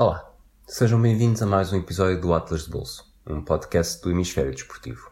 [0.00, 0.32] Olá,
[0.64, 5.10] sejam bem-vindos a mais um episódio do Atlas de Bolso, um podcast do Hemisfério Desportivo.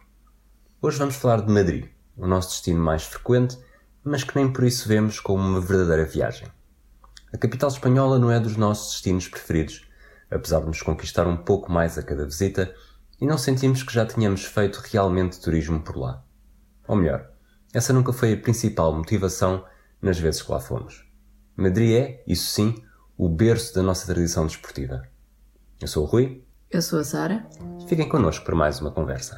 [0.81, 3.59] Hoje vamos falar de Madrid, o nosso destino mais frequente,
[4.01, 6.47] mas que nem por isso vemos como uma verdadeira viagem.
[7.33, 9.85] A capital espanhola não é dos nossos destinos preferidos,
[10.31, 12.73] apesar de nos conquistar um pouco mais a cada visita,
[13.19, 16.23] e não sentimos que já tínhamos feito realmente turismo por lá.
[16.87, 17.29] Ou melhor,
[17.73, 19.65] essa nunca foi a principal motivação
[20.01, 21.05] nas vezes que lá fomos.
[21.57, 22.86] Madrid é, isso sim,
[23.17, 25.01] o berço da nossa tradição desportiva.
[25.81, 26.43] Eu sou o Rui.
[26.69, 27.47] Eu sou a Sara.
[27.87, 29.37] Fiquem connosco para mais uma conversa.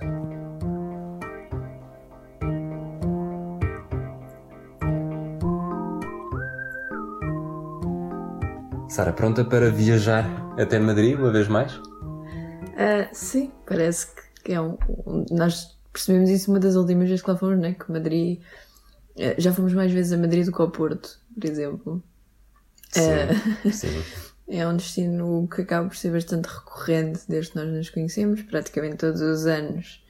[8.90, 10.26] Sara, pronta para viajar
[10.59, 11.77] até Madrid uma vez mais?
[11.77, 14.07] Uh, sim, parece
[14.43, 17.76] que é um, um, Nós percebemos isso uma das últimas vezes que lá fomos, né?
[17.76, 18.41] Que Madrid.
[19.16, 22.04] Uh, já fomos mais vezes a Madrid do que ao Porto, por exemplo.
[22.91, 24.03] Sim, sim.
[24.52, 28.96] É um destino que acaba por ser bastante recorrente desde que nós nos conhecemos, praticamente
[28.96, 30.04] todos os anos.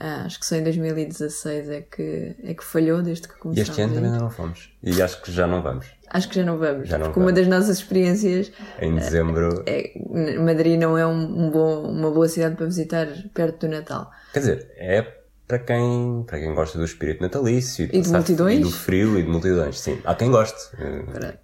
[0.00, 3.68] Ah, acho que só em 2016 é que, é que falhou desde que começamos.
[3.68, 4.72] E este ano também ainda não fomos.
[4.82, 5.86] E acho que já não vamos.
[6.10, 6.88] Acho que já não vamos.
[6.88, 7.32] Já não porque vamos.
[7.32, 8.50] uma das nossas experiências.
[8.80, 9.62] Em dezembro.
[9.64, 9.92] É,
[10.40, 14.10] Madrid não é um, bom, uma boa cidade para visitar perto do Natal.
[14.32, 15.02] Quer dizer, é
[15.46, 18.58] para quem, para quem gosta do espírito natalício E de passar- multidões?
[18.58, 19.78] E do frio e de multidões.
[19.78, 20.58] Sim, há quem goste.
[20.78, 21.38] Eh, para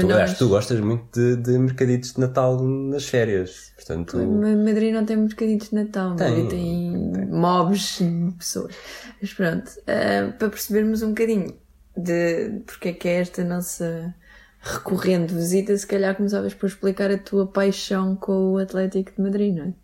[0.00, 0.38] Tu, nós.
[0.38, 3.72] tu gostas muito de, de mercaditos de Natal nas férias.
[3.76, 8.74] Portanto, Ma- Madrid não tem mercaditos de Natal, Tem, Madrid tem, mobs e pessoas.
[9.20, 11.58] Mas pronto, ah, para percebermos um bocadinho
[11.96, 14.14] de porque é que é esta nossa
[14.60, 19.54] recorrente visita, se calhar começavas por explicar a tua paixão com o Atlético de Madrid,
[19.54, 19.74] não é?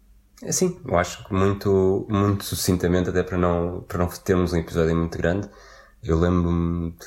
[0.50, 4.96] Sim, eu acho que muito, muito sucintamente, até para não, para não termos um episódio
[4.96, 5.48] muito grande,
[6.02, 7.06] eu lembro-me de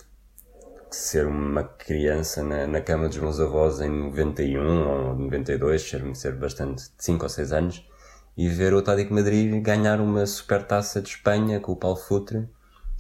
[0.95, 6.33] ser uma criança na, na cama dos meus avós em 91 ou 92, ser-me ser
[6.35, 7.87] bastante de 5 ou 6 anos,
[8.37, 12.47] e ver o Atlético Madrid ganhar uma super taça de Espanha com o Paulo Futre,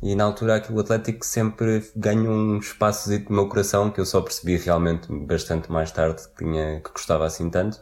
[0.01, 4.21] e na altura aquele Atlético sempre ganhou um espaço no meu coração que eu só
[4.21, 7.81] percebi realmente bastante mais tarde que, tinha, que gostava assim tanto.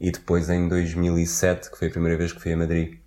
[0.00, 2.98] E depois em 2007, que foi a primeira vez que fui a Madrid.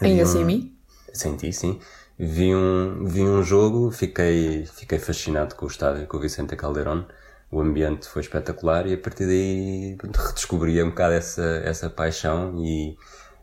[0.00, 0.76] Ainda um- mim?
[1.12, 1.80] Senti, sim.
[2.22, 7.04] Vi um, vi um jogo, fiquei, fiquei fascinado com o estádio, com o Vicente Calderón.
[7.50, 9.96] O ambiente foi espetacular e a partir daí
[10.28, 12.94] redescobri um bocado essa, essa paixão e,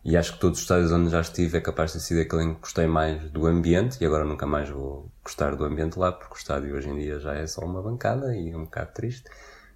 [0.06, 2.54] e acho que todos os estádios onde já estive é capaz de sido aquele em
[2.54, 6.36] que gostei mais do ambiente e agora nunca mais vou gostar do ambiente lá porque
[6.36, 9.28] o estádio hoje em dia já é só uma bancada e é um bocado triste.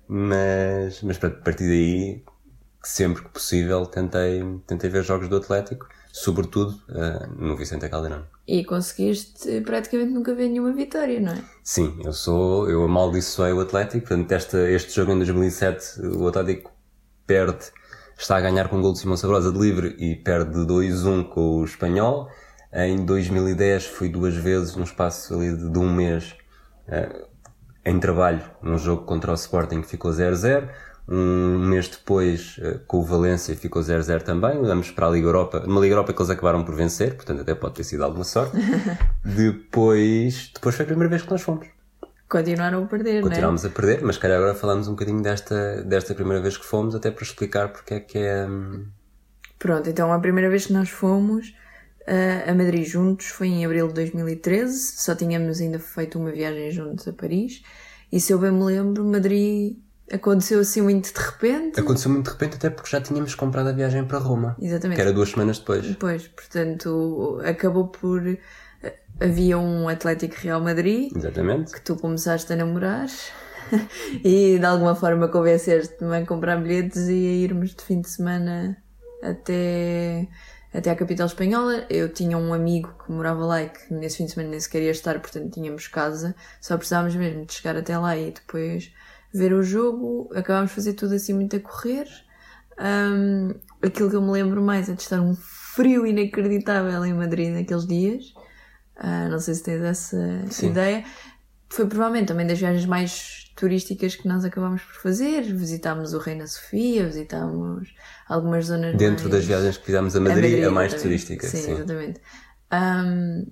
[0.07, 2.23] Mas, mas a partir daí
[2.83, 8.25] sempre que possível tentei, tentei ver jogos do Atlético, sobretudo eh, no Vicente Calderón.
[8.47, 11.43] E conseguiste praticamente nunca ver nenhuma vitória, não é?
[11.63, 16.71] Sim, eu sou, eu amaldiçoei o Atlético, portanto esta, este jogo em 2007 o Atlético
[17.25, 17.65] perde,
[18.17, 21.59] está a ganhar com um gol de Simão Sabrosa de livre e perde 2-1 com
[21.59, 22.29] o Espanhol.
[22.73, 26.35] Em 2010 fui duas vezes num espaço ali de, de um mês
[26.87, 27.25] eh,
[27.85, 30.69] em trabalho num jogo contra o Sporting que ficou 0-0.
[31.13, 34.61] Um mês depois, eh, com o Valência, ficou 0-0 também.
[34.61, 37.53] Vamos para a Liga Europa, uma Liga Europa que eles acabaram por vencer, portanto até
[37.53, 38.55] pode ter sido alguma sorte.
[39.25, 41.67] depois, depois foi a primeira vez que nós fomos.
[42.29, 43.29] Continuaram a perder, não é?
[43.29, 46.95] Continuámos a perder, mas calhar agora falamos um bocadinho desta, desta primeira vez que fomos,
[46.95, 48.47] até para explicar porque é que é.
[48.47, 48.85] hum,
[49.59, 51.53] Pronto, então a primeira vez que nós fomos
[52.07, 56.71] ah, a Madrid juntos foi em abril de 2013, só tínhamos ainda feito uma viagem
[56.71, 57.61] juntos a Paris,
[58.11, 59.77] e se eu bem me lembro, Madrid
[60.13, 61.79] aconteceu assim muito de repente.
[61.79, 64.95] Aconteceu muito de repente, até porque já tínhamos comprado a viagem para Roma, Exatamente.
[64.97, 65.85] que era duas semanas depois.
[65.87, 68.21] Depois, portanto, acabou por.
[68.83, 71.71] ah, Havia um Atlético Real Madrid Exatamente.
[71.71, 73.07] que tu começaste a namorar
[74.23, 78.75] e de alguma forma convenceste-me a comprar bilhetes e a irmos de fim de semana
[79.21, 80.27] até,
[80.73, 81.85] até à capital espanhola.
[81.89, 84.81] Eu tinha um amigo que morava lá e que nesse fim de semana nem sequer
[84.81, 88.91] ia estar, portanto tínhamos casa, só precisávamos mesmo de chegar até lá e depois
[89.33, 90.29] ver o jogo.
[90.33, 92.07] Acabámos de fazer tudo assim muito a correr.
[92.77, 97.53] Ahm, aquilo que eu me lembro mais é de estar um frio inacreditável em Madrid
[97.53, 98.33] naqueles dias.
[98.95, 100.69] Ah, não sei se tens essa Sim.
[100.69, 101.03] ideia.
[101.69, 105.41] Foi provavelmente também das viagens mais turísticas que nós acabámos por fazer.
[105.43, 107.93] Visitámos o Reina Sofia, visitámos
[108.27, 109.35] algumas zonas Dentro mais...
[109.35, 111.01] das viagens que fizemos a A Madrid, a, mais exatamente.
[111.03, 111.47] turística.
[111.47, 112.21] Sim, Sim, exatamente.
[112.69, 113.45] Ahm,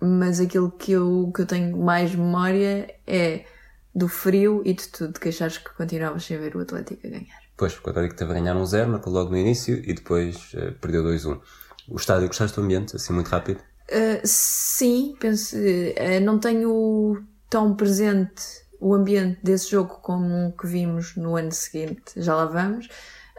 [0.00, 3.44] mas aquilo que eu, que eu tenho mais memória é
[3.94, 7.42] do frio e de tudo, que achares que continuavas sem ver o Atlético a ganhar.
[7.56, 10.52] Pois, porque o Atlético teve a ganhar um 0, marcou logo no início e depois
[10.54, 11.40] eh, perdeu 2-1.
[11.88, 13.60] O estádio, gostaste do ambiente, assim muito rápido?
[13.90, 18.42] Uh, sim, penso, uh, não tenho tão presente
[18.80, 22.88] o ambiente desse jogo como o que vimos no ano seguinte, já lá vamos,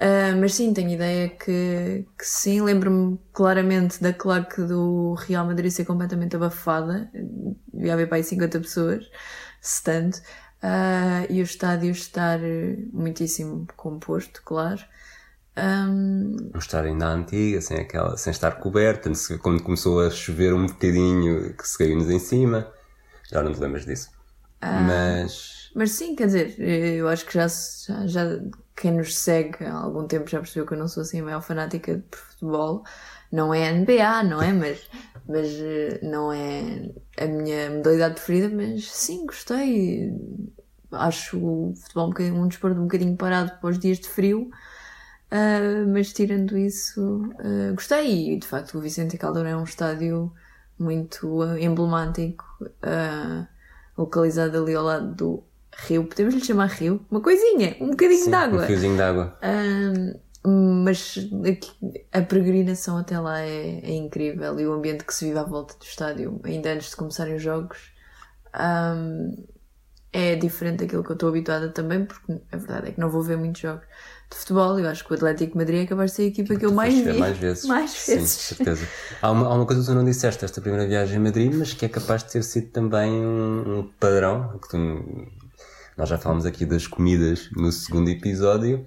[0.04, 2.62] Uh, mas sim, tenho ideia que, que sim.
[2.62, 7.10] Lembro-me claramente da claque do Real Madrid ser completamente abafada.
[7.72, 9.10] Devia haver para aí 50 pessoas,
[9.64, 10.12] stand.
[10.62, 12.40] Uh, e o estádio estar
[12.94, 14.82] muitíssimo composto, claro.
[15.58, 16.52] Um...
[16.54, 21.54] um estádio ainda antigo, sem, aquela, sem estar coberto, quando começou a chover um bocadinho
[21.54, 22.72] que se caiu-nos em cima.
[23.30, 24.10] Já não te lembras disso.
[24.64, 25.72] Uh, mas.
[25.76, 28.40] Mas sim, quer dizer, eu acho que já, já, já
[28.76, 31.42] quem nos segue há algum tempo já percebeu que eu não sou assim a maior
[31.42, 32.84] fanática de futebol.
[33.32, 34.54] Não é NBA, não é?
[34.54, 34.88] Mas,
[35.28, 40.12] mas eh, não é a minha modalidade preferida, mas sim, gostei.
[40.92, 44.50] Acho o futebol um, um desporto um bocadinho parado para os dias de frio.
[45.32, 48.34] Uh, mas tirando isso, uh, gostei.
[48.34, 50.32] E de facto, o Vicente Caldeirão é um estádio
[50.78, 53.48] muito emblemático, uh,
[53.98, 55.44] localizado ali ao lado do
[55.76, 58.64] rio, podemos lhe chamar rio, uma coisinha, um bocadinho de água.
[58.64, 59.38] Um fiozinho de água.
[60.46, 61.18] Mas
[62.12, 65.76] a peregrinação até lá é, é, incrível e o ambiente que se vive à volta
[65.78, 67.94] do estádio, ainda antes de começarem os jogos,
[68.60, 69.46] um,
[70.12, 73.24] é diferente daquilo que eu estou habituada também, porque a verdade é que não vou
[73.24, 73.86] ver muitos jogos
[74.30, 74.78] de futebol.
[74.80, 76.94] Eu acho que o Atlético Madrid é capaz de ser a equipa que eu mais
[76.94, 77.18] vi.
[77.18, 77.66] Mais vezes.
[77.66, 78.30] Mais vezes.
[78.30, 78.88] Sim, certeza.
[79.22, 81.74] há, uma, há uma coisa que tu não disseste esta primeira viagem a Madrid, mas
[81.74, 84.78] que é capaz de ter sido também um, um padrão, que tu
[85.98, 88.84] nós já falámos aqui das comidas no segundo episódio.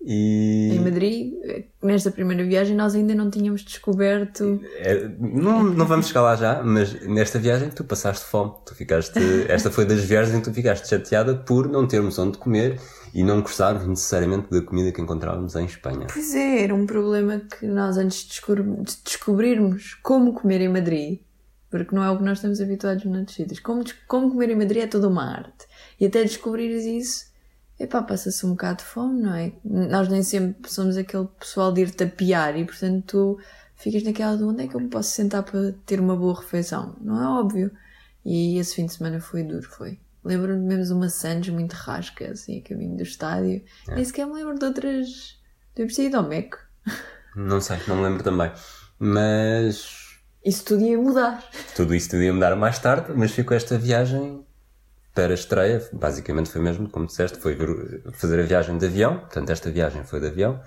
[0.00, 0.70] E...
[0.72, 1.34] Em Madrid,
[1.82, 4.60] nesta primeira viagem, nós ainda não tínhamos descoberto.
[4.76, 8.52] É, não, não vamos chegar lá já, mas nesta viagem tu passaste fome.
[8.64, 9.18] Tu ficaste.
[9.48, 12.80] Esta foi das viagens em que tu ficaste chateada por não termos onde comer
[13.12, 16.06] e não gostarmos necessariamente da comida que encontrávamos em Espanha.
[16.12, 18.40] Pois é, era um problema que nós, antes de
[19.04, 21.20] descobrirmos como comer em Madrid,
[21.70, 24.82] porque não é o que nós estamos habituados noutros sítios, como, como comer em Madrid
[24.82, 25.66] é toda uma arte.
[26.00, 27.27] E até descobrires isso,
[27.78, 29.52] epá, passa-se um bocado de fome, não é?
[29.64, 33.38] Nós nem sempre somos aquele pessoal de ir tapear e, portanto, tu
[33.76, 36.96] ficas naquela de onde é que eu me posso sentar para ter uma boa refeição?
[37.00, 37.70] Não é óbvio.
[38.24, 39.98] E esse fim de semana foi duro, foi.
[40.24, 43.62] Lembro-me mesmo de uma Santos muito rasca, assim, a caminho do estádio.
[43.88, 43.94] É.
[43.94, 45.38] Nem sequer me lembro de outras.
[45.74, 46.58] Devo ter ido ao Meco.
[47.36, 48.50] Não sei, não me lembro também.
[48.98, 50.18] Mas.
[50.44, 51.42] Isso tudo ia mudar.
[51.76, 54.44] Tudo isso tudo ia mudar mais tarde, mas ficou esta viagem
[55.18, 57.58] para a estreia, basicamente foi mesmo, como disseste, foi
[58.12, 60.60] fazer a viagem de avião, portanto esta viagem foi de avião.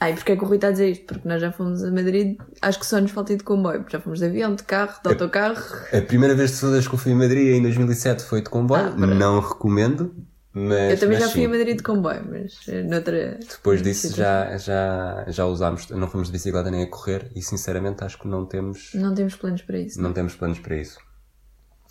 [0.00, 1.06] Ah, e porquê é que o Rui está a dizer isto?
[1.06, 4.00] Porque nós já fomos a Madrid, acho que só nos falta ir de comboio, já
[4.00, 5.62] fomos de avião, de carro, de autocarro.
[5.96, 8.82] A primeira vez de todas que eu fui a Madrid em 2007 foi de comboio,
[8.82, 10.12] ah, não recomendo,
[10.52, 10.90] mas...
[10.90, 11.46] Eu também já fui sim.
[11.46, 13.38] a Madrid de comboio, mas eh, noutra...
[13.48, 18.02] Depois disso já, já, já usámos, não fomos de bicicleta nem a correr e sinceramente
[18.02, 18.90] acho que não temos...
[18.92, 19.98] Não temos planos para isso.
[19.98, 20.98] Não, não temos planos para isso.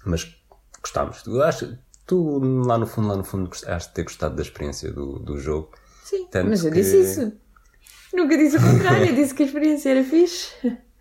[0.04, 0.41] Mas
[0.82, 1.22] gostámos.
[1.22, 4.92] Tu, acho, tu, lá no fundo, lá no fundo, gostaste de ter gostado da experiência
[4.92, 5.72] do, do jogo.
[6.04, 6.78] Sim, Tanto mas eu que...
[6.78, 7.34] disse isso.
[8.14, 10.54] Nunca disse o contrário, eu disse que a experiência era fixe.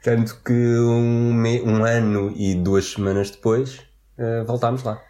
[0.03, 1.61] Tanto que um, me...
[1.62, 3.81] um ano e duas semanas depois
[4.19, 5.03] uh, voltámos lá.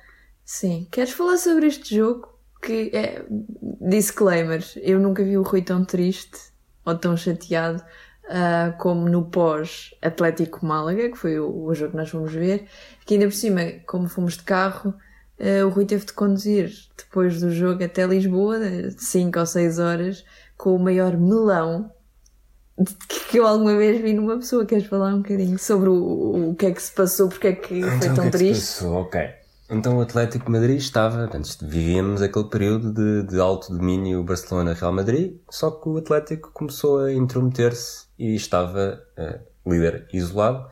[0.45, 0.89] Sim.
[0.91, 2.29] Queres falar sobre este jogo?
[2.63, 3.25] Que é.
[3.81, 6.39] Disclaimer: eu nunca vi o Rui tão triste
[6.85, 7.83] ou tão chateado
[8.25, 12.67] uh, como no pós-Atlético Málaga, que foi o, o, jogo que nós fomos ver,
[13.05, 14.95] que ainda por cima, como fomos de carro,
[15.39, 18.59] uh, o Rui teve de conduzir depois do jogo até Lisboa,
[18.97, 20.25] 5 ou 6 horas,
[20.57, 21.91] com o maior melão
[23.29, 24.65] que eu alguma vez vi numa pessoa.
[24.65, 27.69] Queres falar um bocadinho sobre o, o que é que se passou, porque é que
[27.69, 28.85] foi então, tão que é que triste?
[28.85, 29.40] Ok.
[29.71, 35.37] Então o Atlético Madrid estava, antes vivíamos aquele período de, de alto domínio Barcelona-Real Madrid,
[35.49, 40.69] só que o Atlético começou a intrometer-se e estava uh, líder isolado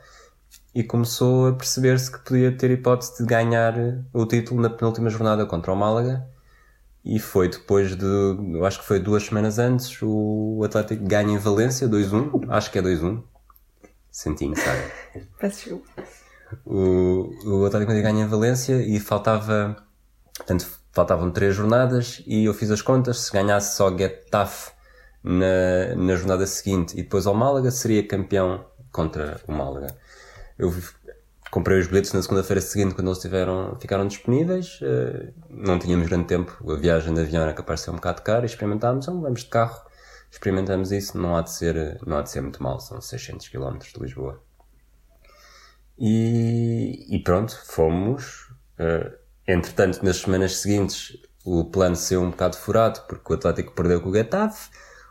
[0.74, 3.74] e começou a perceber-se que podia ter hipótese de ganhar
[4.12, 6.26] o título na penúltima jornada contra o Málaga
[7.04, 11.38] e foi depois de, eu acho que foi duas semanas antes, o Atlético ganha em
[11.38, 13.22] Valência 2-1, acho que é 2-1,
[14.10, 14.82] centinho, sabe?
[15.38, 16.27] Peço desculpa.
[16.64, 19.76] O, o Atlético Madrid ganha em Valência e faltava,
[20.36, 24.72] portanto, faltavam três jornadas e eu fiz as contas, se ganhasse só Getafe
[25.22, 29.94] na, na jornada seguinte e depois ao Málaga, seria campeão contra o Málaga.
[30.58, 30.74] Eu
[31.50, 34.80] comprei os bilhetes na segunda-feira seguinte quando eles tiveram, ficaram disponíveis.
[34.82, 38.22] Eh, não tínhamos grande tempo, a viagem de avião era capaz de ser um bocado
[38.22, 39.80] caro e experimentámos, então vamos de carro,
[40.30, 43.78] experimentamos isso, não há de ser, não há de ser muito mal, são 600 km
[43.78, 44.42] de Lisboa.
[45.98, 48.48] E, e pronto, fomos.
[48.78, 49.10] Uh,
[49.46, 54.10] entretanto, nas semanas seguintes, o plano saiu um bocado furado porque o Atlético perdeu com
[54.10, 54.68] o Getafe.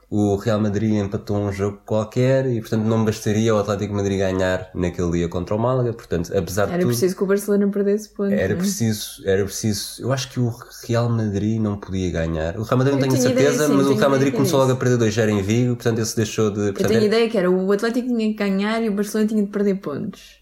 [0.09, 4.69] o Real Madrid empatou um jogo qualquer e, portanto, não bastaria o Atlético Madrid ganhar
[4.73, 5.91] naquele dia contra o Málaga.
[5.91, 8.31] Portanto, apesar Era de tudo, preciso que o Barcelona perdesse pontos.
[8.31, 8.57] era não é?
[8.59, 10.01] preciso, era preciso.
[10.01, 10.53] Eu acho que o
[10.87, 12.57] Real Madrid não podia ganhar.
[12.57, 14.59] O Real Madrid não Eu tenho tinha certeza, ideia, sim, mas o Real Madrid começou
[14.59, 16.59] logo a perder 2-0 em Vigo, portanto, esse deixou de.
[16.59, 19.27] Eu Portanto, tenho era- ideia que era o Atlético tinha que ganhar e o Barcelona
[19.27, 20.36] tinha de perder pontos.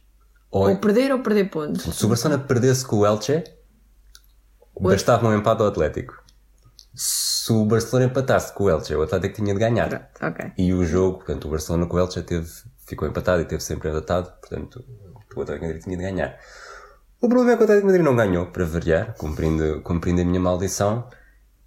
[0.59, 1.83] Ou- Ou perder ou perder pontos.
[1.83, 3.43] se o Barcelona perdesse com o Elche,
[4.79, 6.23] bastava um empate ao Atlético.
[6.93, 9.89] Se o Barcelona empatasse com o Elche, o Atlético tinha de ganhar.
[9.89, 10.51] Pronto, ok.
[10.57, 12.49] E o jogo, portanto, o Barcelona com o Elche teve,
[12.87, 14.83] ficou empatado e teve sempre empatado, portanto,
[15.35, 16.37] o Atlético Madrid tinha de ganhar.
[17.21, 20.39] O problema é que o Atlético Madrid não ganhou, para variar, cumprindo, cumprindo a minha
[20.39, 21.07] maldição,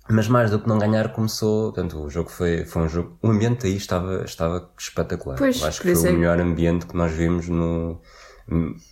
[0.08, 3.28] mas mais do que não ganhar, começou, portanto, o jogo foi, foi um jogo, o
[3.28, 5.36] ambiente aí estava, estava espetacular.
[5.36, 8.00] Pois, Eu acho que foi é o que- melhor ambiente que nós vimos no,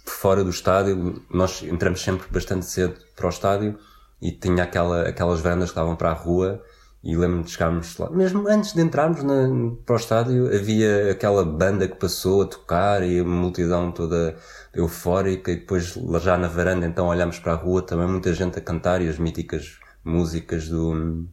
[0.04, 3.78] fora do estádio, nós entramos sempre bastante cedo para o estádio
[4.20, 6.62] e tinha aquela, aquelas varandas que davam para a rua
[7.02, 8.10] e lembro-me de chegarmos lá.
[8.10, 9.48] Mesmo antes de entrarmos na,
[9.84, 14.36] para o estádio, havia aquela banda que passou a tocar e a multidão toda
[14.74, 18.62] eufórica e depois já na varanda então olhámos para a rua também muita gente a
[18.62, 21.26] cantar e as míticas músicas do,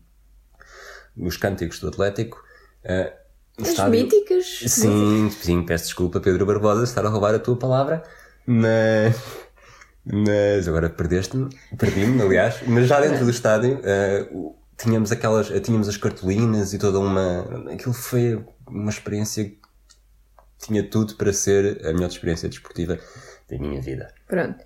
[1.15, 2.43] dos cânticos do Atlético.
[2.85, 3.22] O
[3.61, 4.45] As estádio- míticas.
[4.67, 8.03] Sim, sim, peço desculpa, Pedro Barbosa, estar a roubar a tua palavra,
[8.45, 9.15] mas.
[10.05, 13.79] Mas agora perdeste-me, perdi-me, aliás, mas já dentro do estádio
[14.33, 17.71] o- tínhamos aquelas, eh, tínhamos as cartolinas e toda uma.
[17.73, 19.57] Aquilo foi uma experiência que
[20.59, 22.99] tinha tudo para ser a melhor experiência desportiva
[23.49, 24.13] da minha vida.
[24.27, 24.61] Pronto.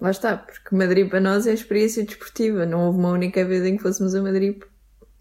[0.00, 2.66] Lá está, porque Madrid para nós é experiência desportiva.
[2.66, 4.60] Não houve uma única vez em que fôssemos a Madrid.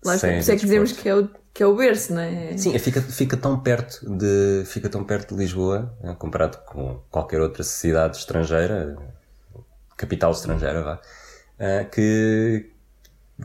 [0.04, 2.22] Lá está, por isso é que dizemos que é, o, que é o berço, não
[2.22, 2.56] é?
[2.56, 7.42] Sim, fica, fica tão perto de fica tão perto de Lisboa, eh, comparado com qualquer
[7.42, 8.96] outra cidade estrangeira,
[9.98, 11.02] capital estrangeira, vá,
[11.60, 12.72] eh, que,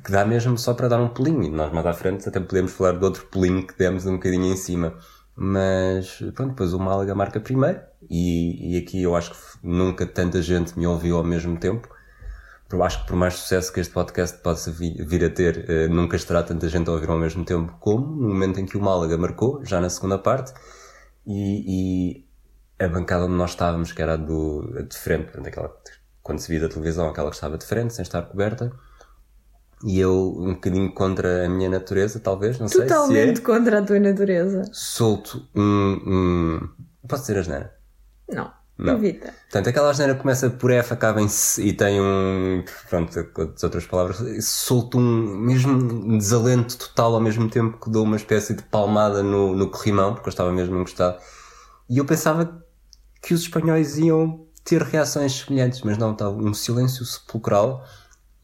[0.04, 1.50] que dá mesmo só para dar um pulinho.
[1.50, 4.56] Nós mais à frente até podemos falar de outro pulinho que demos um bocadinho em
[4.56, 4.94] cima.
[5.34, 10.40] Mas pronto, depois o Málaga marca primeiro e, e aqui eu acho que nunca tanta
[10.40, 11.88] gente me ouviu ao mesmo tempo.
[12.74, 15.86] Eu acho que por mais sucesso que este podcast possa vi- vir a ter, eh,
[15.86, 18.80] nunca estará tanta gente a ouvir ao mesmo tempo como no momento em que o
[18.82, 20.52] Málaga marcou, já na segunda parte,
[21.24, 22.24] e,
[22.80, 25.72] e a bancada onde nós estávamos, que era a do, a de frente, portanto, aquela,
[26.20, 28.72] quando se via da televisão, aquela que estava de frente, sem estar coberta,
[29.84, 33.78] e eu um bocadinho contra a minha natureza, talvez, não sei se é, Totalmente contra
[33.78, 34.62] a tua natureza.
[34.72, 36.68] solto um, um...
[37.06, 37.74] Posso dizer a geneira?
[38.28, 38.50] Não.
[38.76, 38.94] Não.
[38.94, 39.32] Evita.
[39.42, 42.64] Portanto, aquela asneira começa por F, acaba em C e tem um.
[42.88, 43.18] Pronto,
[43.54, 44.44] as outras palavras.
[44.44, 45.36] Solto um.
[45.36, 49.70] Mesmo um desalento total ao mesmo tempo que dou uma espécie de palmada no, no
[49.70, 51.20] corrimão, porque eu estava mesmo encostado.
[51.88, 52.64] E eu pensava
[53.22, 57.84] que os espanhóis iam ter reações semelhantes, mas não, estava um silêncio sepulcral.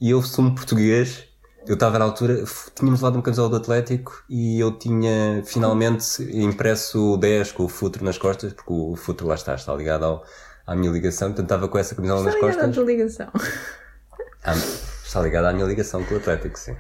[0.01, 1.25] E eu sou um português.
[1.71, 2.43] Eu estava na altura,
[2.75, 7.69] tínhamos levado um camisola do Atlético e eu tinha finalmente impresso o 10 com o
[7.69, 10.25] futuro nas costas, porque o futuro lá está, está ligado ao,
[10.67, 12.87] à minha ligação, portanto estava com essa camisola nas Está ligado à costas.
[12.89, 13.29] ligação.
[14.43, 14.55] Ah,
[15.05, 16.75] está ligado à minha ligação com o Atlético, sim.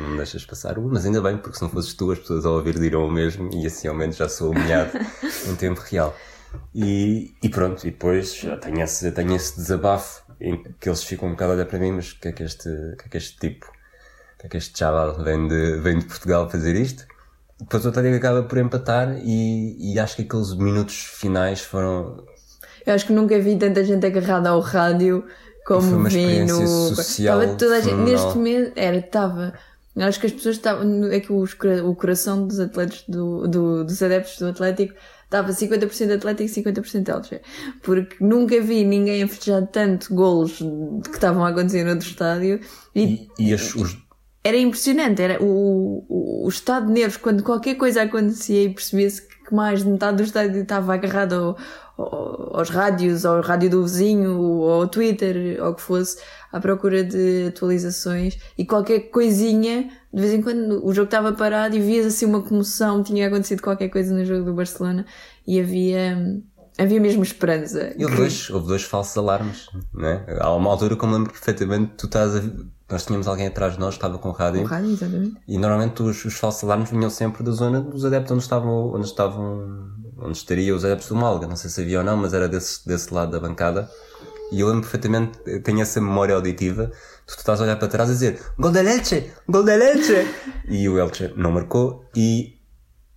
[0.00, 2.44] Não me deixas passar uma, mas ainda bem, porque se não fosses tu, as pessoas
[2.44, 4.90] ao ouvir dirão o mesmo e assim ao menos já sou humilhado
[5.48, 6.12] em tempo real.
[6.74, 11.28] E, e pronto, e depois já tenho esse, tenho esse desabafo em que eles ficam
[11.28, 13.16] um bocado a olhar para mim, mas o que é que este, que é que
[13.16, 13.72] este tipo,
[14.44, 17.04] que é que este chaval vem de, vem de Portugal fazer isto?
[17.60, 22.24] Depois o Atlético acaba por empatar e, e acho que aqueles minutos finais foram
[22.84, 25.24] Eu acho que nunca vi tanta gente agarrada ao rádio
[25.66, 26.66] como vi no.
[26.94, 27.94] social Estava toda a gente.
[27.96, 28.72] Neste momento.
[28.76, 29.54] Era, estava.
[29.96, 31.04] Eu acho que as pessoas estavam.
[31.10, 34.92] É que os o coração dos atletas, do, do- dos adeptos do Atlético,
[35.24, 37.40] estava 50% Atlético e 50% Elche.
[37.82, 42.60] Porque nunca vi ninguém a festejar tanto golos que estavam a acontecer no outro estádio
[42.94, 43.96] e, e, e as- os,
[44.44, 49.22] era impressionante, era o, o, o estado de nervos, quando qualquer coisa acontecia e percebia-se
[49.22, 51.56] que mais de metade do estádio estava agarrado ao-
[51.96, 56.18] ao- aos rádios, ao rádio do vizinho, ou ao Twitter, ou o que fosse,
[56.52, 61.74] à procura de atualizações e qualquer coisinha, de vez em quando o jogo estava parado
[61.76, 65.04] e vias assim uma comoção, tinha acontecido qualquer coisa no jogo do Barcelona
[65.46, 66.16] e havia,
[66.78, 67.92] havia mesmo esperança.
[67.98, 70.24] E houve dois, houve dois falsos alarmes, né?
[70.40, 72.42] Há uma altura que eu me lembro perfeitamente, tu estás a...
[72.90, 75.36] Nós tínhamos alguém atrás de nós que estava com o rádio O rádio, exatamente.
[75.48, 79.06] e normalmente os, os falsos alarmes vinham sempre da zona dos adeptos onde estavam, onde
[79.06, 81.46] estavam, onde estariam os adeptos do Málaga.
[81.46, 83.88] Não sei se havia ou não, mas era desse, desse lado da bancada.
[84.52, 86.92] E eu lembro perfeitamente, eu tenho essa memória auditiva,
[87.26, 89.32] tu, estás a olhar para trás e dizer Gol da Elche!
[89.48, 90.26] Gol da Elche!
[90.68, 92.60] e o Elche não marcou e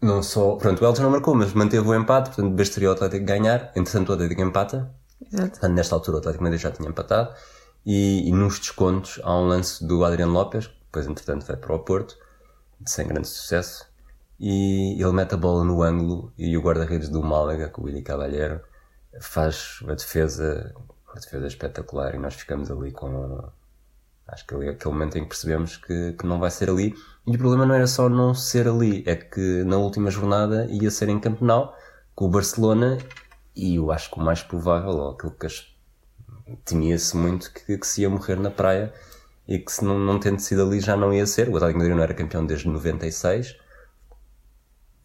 [0.02, 3.26] não só, pronto, o Elche não marcou, mas manteve o empate, portanto bastaria o Atlético
[3.26, 3.72] ganhar.
[3.76, 5.52] Entretanto o Atlético empata, Exato.
[5.52, 7.34] Portanto, nesta altura o Atlético de Madrid já tinha empatado
[7.88, 11.74] e, e nos descontos há um lance do Adriano Lopes, que depois entretanto vai para
[11.74, 12.18] o Porto,
[12.86, 13.88] sem grande sucesso,
[14.38, 18.02] e ele mete a bola no ângulo e o guarda-redes do Málaga, com o Willy
[18.02, 18.60] Caballero,
[19.22, 20.76] faz uma defesa,
[21.06, 23.50] uma defesa espetacular e nós ficamos ali com.
[24.28, 26.94] Acho que ali é aquele momento em que percebemos que, que não vai ser ali.
[27.26, 30.92] E o problema não era só não ser ali, é que na última jornada ia
[30.92, 31.74] ser em Campenau
[32.14, 32.98] com o Barcelona
[33.56, 35.46] e eu acho que o mais provável, ou aquilo que
[36.66, 38.94] temia-se muito, que, que se ia morrer na praia
[39.48, 41.50] e que se não, não tendo sido ali já não ia ser.
[41.50, 43.58] O Atlético Madrid não era campeão desde 96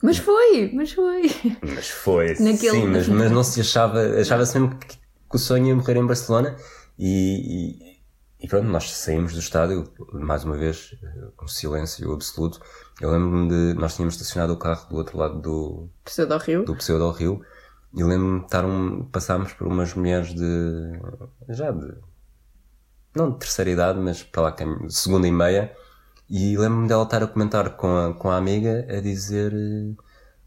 [0.02, 1.30] mas foi, mas foi.
[1.62, 2.70] Mas foi, Naquele...
[2.70, 6.04] sim, mas, mas não se achava, achava-se mesmo que, que, o sonho ia morrer em
[6.04, 6.56] Barcelona
[6.98, 7.78] e,
[8.40, 10.96] e, e, pronto, nós saímos do estádio, mais uma vez,
[11.36, 12.60] com silêncio absoluto.
[13.00, 16.74] Eu lembro-me de, nós tínhamos estacionado o carro do outro lado do Pseudo Rio, do
[16.74, 17.40] Pseudo Rio
[17.94, 21.00] e lembro-me de um, passámos por umas mulheres de,
[21.48, 21.94] já de,
[23.14, 24.56] não de terceira idade, mas para lá,
[24.88, 25.76] segunda e meia,
[26.28, 29.52] e lembro-me dela estar a comentar com a, com a amiga, a dizer: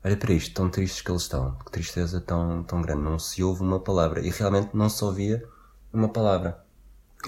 [0.03, 3.43] Olha para isto, tão tristes que eles estão, que tristeza tão, tão grande, não se
[3.43, 4.19] ouve uma palavra.
[4.25, 5.47] E realmente não se ouvia
[5.93, 6.59] uma palavra.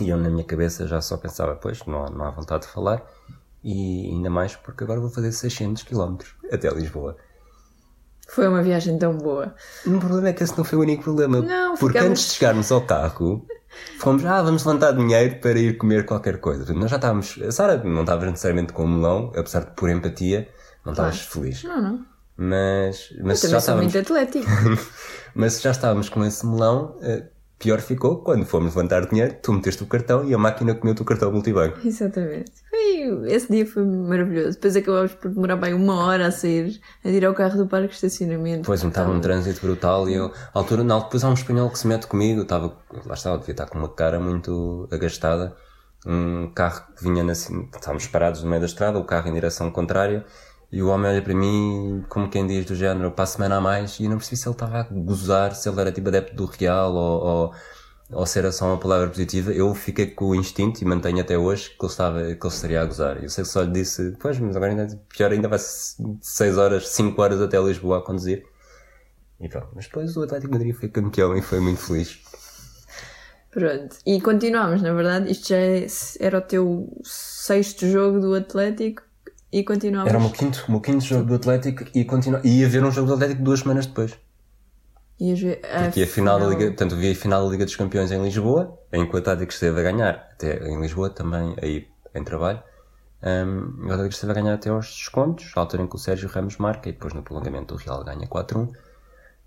[0.01, 3.05] E eu, na minha cabeça, já só pensava: Pois, não não há vontade de falar,
[3.63, 6.17] e ainda mais porque agora vou fazer 600 km
[6.51, 7.15] até Lisboa.
[8.27, 9.55] Foi uma viagem tão boa.
[9.86, 11.41] O problema é que esse não foi o único problema.
[11.41, 12.19] Não, porque ficamos...
[12.19, 13.46] antes de chegarmos ao carro,
[14.00, 16.74] fomos, ah, vamos levantar dinheiro para ir comer qualquer coisa.
[16.74, 20.48] Nós já estávamos, a Sara não estava necessariamente com o melão, apesar de por empatia,
[20.86, 21.31] não estavas claro.
[21.31, 21.63] feliz.
[21.63, 22.05] Não, não.
[22.36, 23.93] Mas, mas Eu já estávamos.
[23.93, 24.46] muito atlético.
[25.34, 27.24] mas já estávamos com esse melão, eh,
[27.57, 31.05] pior ficou quando fomos levantar dinheiro, tu meteste o cartão e a máquina comeu-te o
[31.05, 31.79] cartão multibanco.
[31.84, 32.51] Exatamente.
[32.98, 34.54] Foi, esse dia foi maravilhoso.
[34.54, 37.89] Depois acabámos por demorar bem uma hora a sair, a ir ao carro do parque
[37.89, 38.63] de estacionamento.
[38.66, 41.77] Pois, estava um trânsito brutal e eu, à altura, não, depois há um espanhol que
[41.77, 42.75] se mete comigo, estava,
[43.06, 45.56] lá estava, devia estar com uma cara muito agastada.
[46.06, 49.70] Um carro que vinha na, estávamos parados no meio da estrada, o carro em direção
[49.70, 50.25] contrária,
[50.72, 53.62] e o homem olha para mim como quem diz do género, para a semana a
[53.62, 56.36] mais, e eu não percebi se ele estava a gozar, se ele era tipo adepto
[56.36, 57.54] do real ou, ou,
[58.12, 59.52] ou se era só uma palavra positiva.
[59.52, 62.82] Eu fiquei com o instinto e mantenho até hoje que ele, estava, que ele estaria
[62.82, 63.22] a gozar.
[63.22, 66.88] Eu sei que só lhe disse, pois, mas agora ainda, pior ainda vai 6 horas,
[66.90, 68.46] 5 horas até Lisboa a conduzir.
[69.40, 72.20] E pronto, mas depois o Atlético Madrid foi campeão e foi muito feliz.
[73.52, 75.88] Pronto, e continuamos, na verdade, isto já é,
[76.20, 79.04] era o teu sexto jogo do Atlético
[79.52, 80.10] e continuamos.
[80.10, 82.39] Era o meu quinto, o meu quinto jogo do Atlético e, continu...
[82.43, 84.17] e ia ver um jogo do Atlético duas semanas depois.
[85.19, 87.75] Ias ver a Porque a final, da Liga, portanto, vi a final da Liga dos
[87.75, 91.88] Campeões em Lisboa, em que o Atlético esteve a ganhar, até em Lisboa também, aí
[92.13, 92.62] em trabalho.
[93.23, 96.30] Um, o Atlético esteve a ganhar até aos descontos, à altura em que o Sérgio
[96.30, 98.69] Ramos marca e depois no prolongamento o Real ganha 4-1.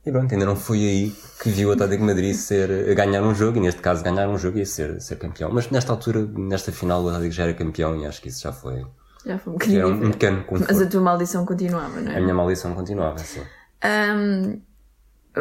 [0.05, 3.59] E pronto, ainda não foi aí que viu o Atlético Madrid ser, ganhar um jogo,
[3.59, 5.51] e neste caso ganhar um jogo e ser, ser campeão.
[5.53, 8.51] Mas nesta altura, nesta final, o Atlético já era campeão e acho que isso já
[8.51, 8.85] foi,
[9.25, 9.87] já foi um bocadinho.
[9.87, 10.73] Um, um pequeno conforto.
[10.73, 12.17] Mas a tua maldição continuava, não é?
[12.17, 13.43] A minha maldição continuava, sim.
[13.85, 14.61] Um,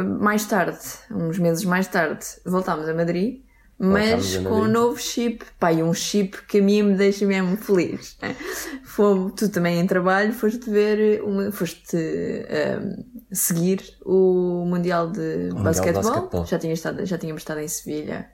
[0.04, 0.80] mais tarde,
[1.12, 3.44] uns meses mais tarde, voltámos a Madrid,
[3.78, 4.44] mas a Madrid.
[4.44, 5.46] com um novo chip.
[5.58, 8.18] Pai, um chip que a mim me deixa mesmo feliz.
[8.84, 15.64] Fomos, tu também em trabalho, foste ver, uma, foste um, seguir o Mundial de o
[15.64, 16.04] basquetebol.
[16.04, 16.46] basquetebol.
[16.46, 18.30] Já, tinha estado, já tínhamos estado em Sevilha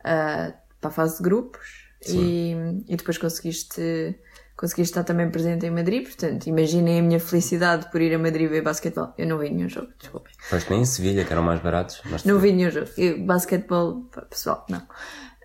[0.00, 2.54] uh, para a fase de grupos e,
[2.88, 4.18] e depois conseguiste
[4.58, 8.50] consegui estar também presente em Madrid, portanto, imaginem a minha felicidade por ir a Madrid
[8.50, 9.14] ver basquetebol.
[9.16, 10.32] Eu não vi nenhum jogo, desculpem.
[10.40, 12.02] Foste nem em Sevilha, que eram mais baratos.
[12.10, 12.88] Mas não vi nenhum jogo.
[12.98, 14.82] Eu, basquetebol, pessoal, não.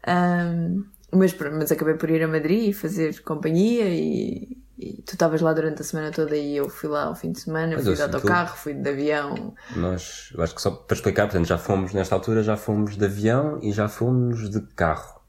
[0.08, 5.42] Um, mas, mas acabei por ir a Madrid e fazer companhia e, e tu estavas
[5.42, 7.94] lá durante a semana toda e eu fui lá ao fim de semana, mas fui
[7.94, 9.54] de autocarro, fui de avião.
[9.76, 13.06] Nós, eu acho que só para explicar, portanto, já fomos, nesta altura, já fomos de
[13.06, 15.22] avião e já fomos de carro.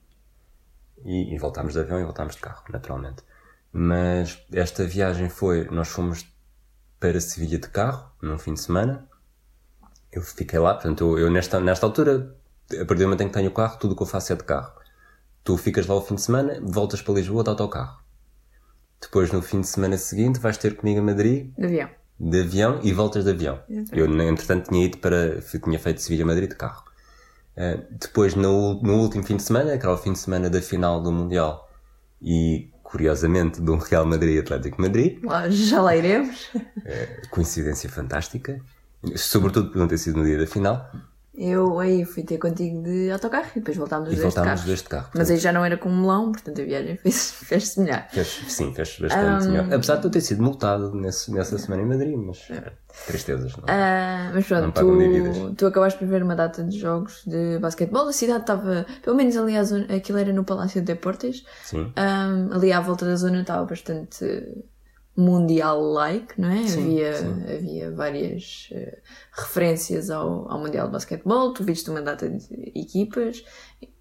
[1.04, 3.22] E, e voltámos de avião e voltámos de carro, naturalmente.
[3.76, 6.32] Mas esta viagem foi, nós fomos
[7.00, 9.04] para Sevilha de carro, num fim de semana.
[10.12, 12.36] Eu fiquei lá, portanto, eu, eu nesta, nesta altura,
[12.70, 14.36] a partir do momento em que tenho o carro, tudo o que eu faço é
[14.36, 14.72] de carro.
[15.42, 17.98] Tu ficas lá o fim de semana, voltas para Lisboa de autocarro.
[19.00, 21.52] Depois, no fim de semana seguinte, vais ter comigo a Madrid.
[21.58, 21.90] De avião.
[22.20, 23.60] De avião e voltas de avião.
[23.68, 23.98] Exatamente.
[23.98, 25.40] Eu, entretanto, tinha ido para.
[25.40, 26.84] Tinha feito Sevilha-Madrid de carro.
[27.56, 30.62] Uh, depois, no, no último fim de semana, que era o fim de semana da
[30.62, 31.68] final do Mundial,
[32.22, 35.18] e curiosamente, de um Real Madrid Atlético Madrid.
[35.50, 36.50] Já lá iremos.
[36.84, 38.60] É, coincidência fantástica.
[39.16, 40.88] Sobretudo por não ter sido no dia da final.
[41.36, 44.66] Eu aí fui ter contigo de autocarro e depois voltámos os dois de carro.
[44.66, 45.10] deste carro.
[45.14, 48.06] Mas aí já não era com melão, portanto a viagem fez-se fez melhor.
[48.10, 49.50] Fez, sim, fez-se bastante um...
[49.50, 49.74] melhor.
[49.74, 52.72] Apesar de eu ter sido multado nesse, nessa semana em Madrid, mas é.
[53.06, 57.58] tristezas, não uh, Mas pronto, tu, tu acabaste por ver uma data de jogos de
[57.58, 58.06] basquetebol.
[58.06, 61.44] A cidade estava, pelo menos ali à zona, aquilo era no Palácio de Deportes.
[61.64, 61.92] Sim.
[61.98, 64.24] Um, ali à volta da zona estava bastante
[65.16, 66.66] mundial-like, não é?
[66.66, 67.44] Sim, havia, sim.
[67.54, 68.98] havia várias eh,
[69.32, 73.44] referências ao, ao Mundial de Basquetebol, tu viste uma data de equipas,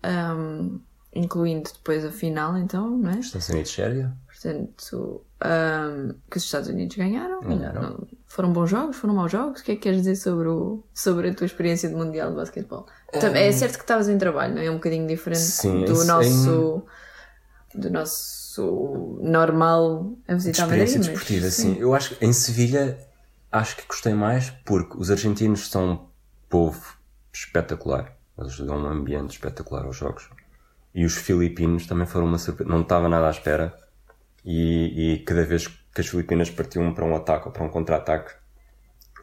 [0.02, 0.80] ahm,
[1.14, 3.20] incluindo depois a final, então, não é?
[3.20, 4.14] Estados Unidos, Sérvia.
[4.28, 7.42] Portanto, ahm, que os Estados Unidos ganharam.
[7.42, 7.82] Ganharam.
[7.82, 8.96] Não- Foram bons jogos?
[8.98, 9.62] Foram maus jogos?
[9.62, 12.36] O que é que queres dizer sobre, o, sobre a tua experiência de Mundial de
[12.38, 12.88] Basquetebol?
[13.12, 14.66] Tam- É certo que estavas em trabalho, não é?
[14.66, 16.84] É um bocadinho diferente Sim, do isso- nosso
[17.76, 20.84] do nosso normal a visitar Madrid.
[20.84, 21.78] experiência mas desportiva, sim.
[21.80, 22.98] Eu acho que em Sevilha
[23.52, 26.00] acho que gostei mais porque os argentinos são um
[26.50, 26.98] povo
[27.32, 28.16] espetacular.
[28.38, 30.30] Eles dão um ambiente espetacular aos jogos.
[30.94, 32.70] E os filipinos também foram uma surpresa.
[32.70, 33.74] Não estava nada à espera.
[34.46, 38.34] E, e cada vez que as Filipinas partiam para um ataque ou para um contra-ataque,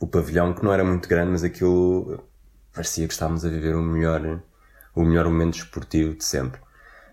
[0.00, 2.24] o pavilhão, que não era muito grande, mas aquilo
[2.72, 4.40] parecia que estávamos a viver o melhor,
[4.94, 6.60] o melhor momento esportivo de sempre.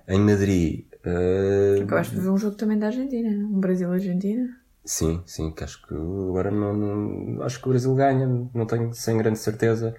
[0.07, 3.47] Em Madrid, eh, Acabaste de ver um jogo também da Argentina, não?
[3.57, 4.45] um Brasil-Argentina.
[4.85, 8.93] Sim, sim, que acho que agora não, não- acho que o Brasil ganha, não tenho
[8.93, 9.93] sem grande certeza,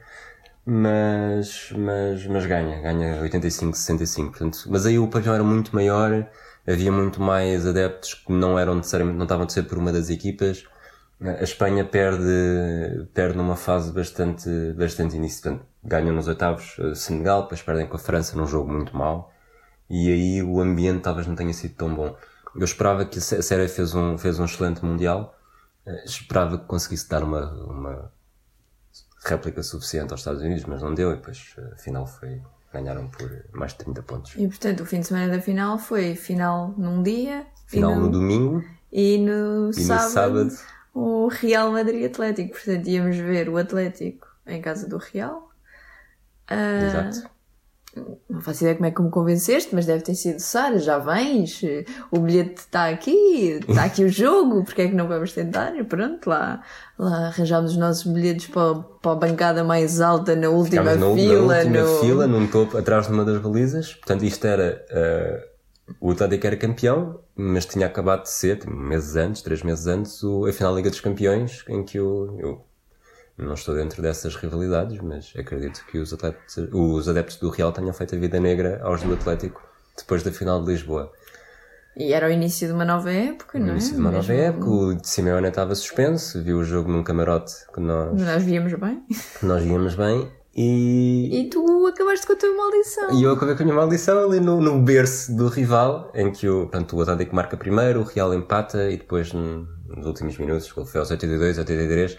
[0.66, 6.28] mas, mas, mas ganha, ganha 85, 65, portanto, mas aí o pavilhão era muito maior,
[6.66, 10.10] havia muito mais adeptos que não eram necessariamente, não estavam a ser por uma das
[10.10, 10.64] equipas,
[11.20, 17.42] a Espanha perde, perde numa fase bastante, bastante início, portanto, ganham nos oitavos eh, Senegal,
[17.42, 19.32] depois perdem com a França num jogo muito mau,
[19.90, 22.16] e aí o ambiente talvez não tenha sido tão bom.
[22.54, 25.36] Eu esperava que a Sé- a Sérvia fez um, fez um excelente Mundial,
[25.86, 28.12] eh, esperava que conseguisse dar uma, uma
[29.24, 32.40] réplica suficiente aos Estados Unidos, mas não deu, e depois eh, afinal foi,
[32.72, 34.36] ganharam por mais de 30 pontos.
[34.36, 38.10] E portanto, o fim de semana da final foi final num dia Final no no,
[38.10, 40.52] domingo e no, e no sábado, sábado,
[40.94, 42.52] o Real Madrid Atlético.
[42.52, 45.50] Portanto, íamos ver o Atlético em casa do Real.
[46.48, 47.28] Ah, exato.
[48.28, 51.60] Não faço ideia como é que me convenceste, mas deve ter sido Sara, já vens,
[52.10, 55.74] o bilhete está aqui, está aqui o jogo, porque é que não vamos tentar?
[55.76, 56.62] E pronto, lá,
[56.98, 61.46] lá arranjámos os nossos bilhetes para, para a bancada mais alta, na última Ficámos fila.
[61.46, 61.98] na última no...
[62.00, 63.94] fila, num topo, atrás de uma das balizas.
[63.94, 64.84] Portanto, isto era.
[64.90, 65.48] eh,
[66.00, 70.22] o Atlético era campeão, mas tinha acabado de ser, tipo, meses antes, três meses antes,
[70.22, 72.62] o, a final da Liga dos Campeões, em que eu
[73.38, 77.92] não estou dentro dessas rivalidades, mas acredito que os, atletas, os adeptos do Real tenham
[77.92, 79.62] feito a vida negra aos do Atlético
[79.96, 81.12] depois da final de Lisboa.
[81.96, 83.70] E era o início de uma nova época, não é?
[83.70, 87.54] início de uma nova época, o de Simeone estava suspenso, viu o jogo num camarote
[87.74, 89.02] que nós, Nós víamos bem.
[89.38, 93.12] que nós víamos bem e, E tu acabaste com a tua maldição.
[93.12, 96.48] E eu acabei com a minha maldição ali no, no berço do rival, em que
[96.48, 101.00] o, pronto, o Atlético marca primeiro, o Real empata e depois nos últimos minutos, foi
[101.00, 102.18] aos 82, 83,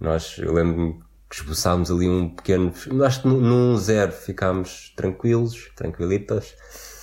[0.00, 2.72] nós, eu lembro-me que esboçámos ali um pequeno,
[3.04, 6.54] acho que num- num zero ficámos tranquilos, tranquilitas.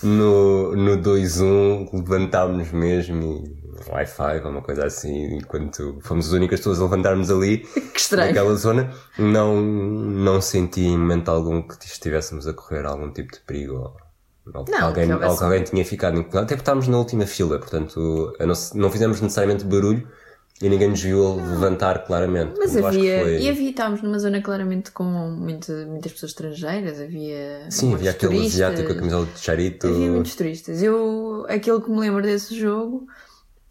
[0.03, 6.59] No, no 2-1 levantámos mesmo e um Wi-Fi uma coisa assim, enquanto fomos as únicas
[6.59, 7.59] pessoas a levantarmos ali
[7.93, 8.27] Que estranho.
[8.27, 13.39] naquela zona, não, não senti em momento algum que estivéssemos a correr algum tipo de
[13.41, 13.95] perigo
[14.53, 16.43] ou, que, Não, alguém, que alguém tinha ficado incomodado.
[16.45, 20.07] Até porque estávamos na última fila, portanto não, não fizemos necessariamente barulho
[20.61, 22.53] e ninguém nos viu levantar claramente.
[22.57, 26.99] Mas eu havia, foi- e havia, estávamos numa zona claramente com muita, muitas pessoas estrangeiras,
[27.01, 27.69] havia.
[27.69, 29.87] Sim, havia aquele asiático com a camisola de charito.
[29.87, 30.81] Havia muitos turistas.
[30.81, 33.05] Eu, aquilo que me lembro desse jogo,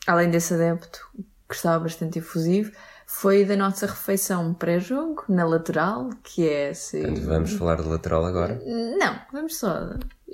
[0.07, 1.01] além desse adepto
[1.49, 2.70] que estava bastante efusivo,
[3.07, 7.14] foi da nossa refeição pré-jogo, na lateral, que é assim.
[7.25, 8.61] Vamos falar de lateral agora.
[8.99, 9.90] Não, vamos só.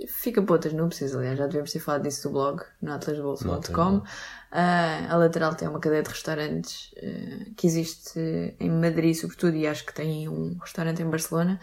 [0.06, 4.02] Fica para outras núpcias, aliás, já devemos ter falado disso do blog, no atlasbolso.com.
[4.50, 9.66] Ah, a lateral tem uma cadeia de restaurantes ah, que existe em Madrid, sobretudo, e
[9.66, 11.60] acho que tem um restaurante em Barcelona.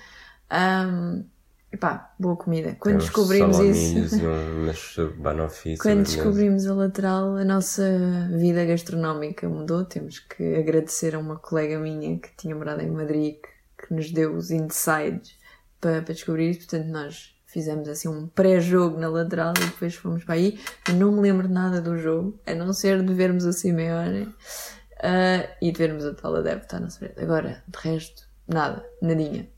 [0.52, 1.26] Um,
[1.72, 2.76] epá, boa comida.
[2.80, 4.18] Quando Temos descobrimos isso.
[4.18, 7.84] e umas banoffee Quando descobrimos a lateral, a nossa
[8.32, 9.84] vida gastronómica mudou.
[9.86, 14.12] Temos que agradecer a uma colega minha que tinha morado em Madrid que, que nos
[14.12, 15.36] deu os insights
[15.82, 16.62] para, para descobrir isso.
[16.62, 20.60] Portanto, nós fizemos assim um pré-jogo na lateral e depois fomos para aí.
[20.88, 24.32] Eu não me lembro nada do jogo, a não ser de vermos o Simeone
[25.02, 27.20] ah, e de vermos a tal adepta à nossa frente.
[27.20, 29.50] Agora, de resto, nada, nadinha.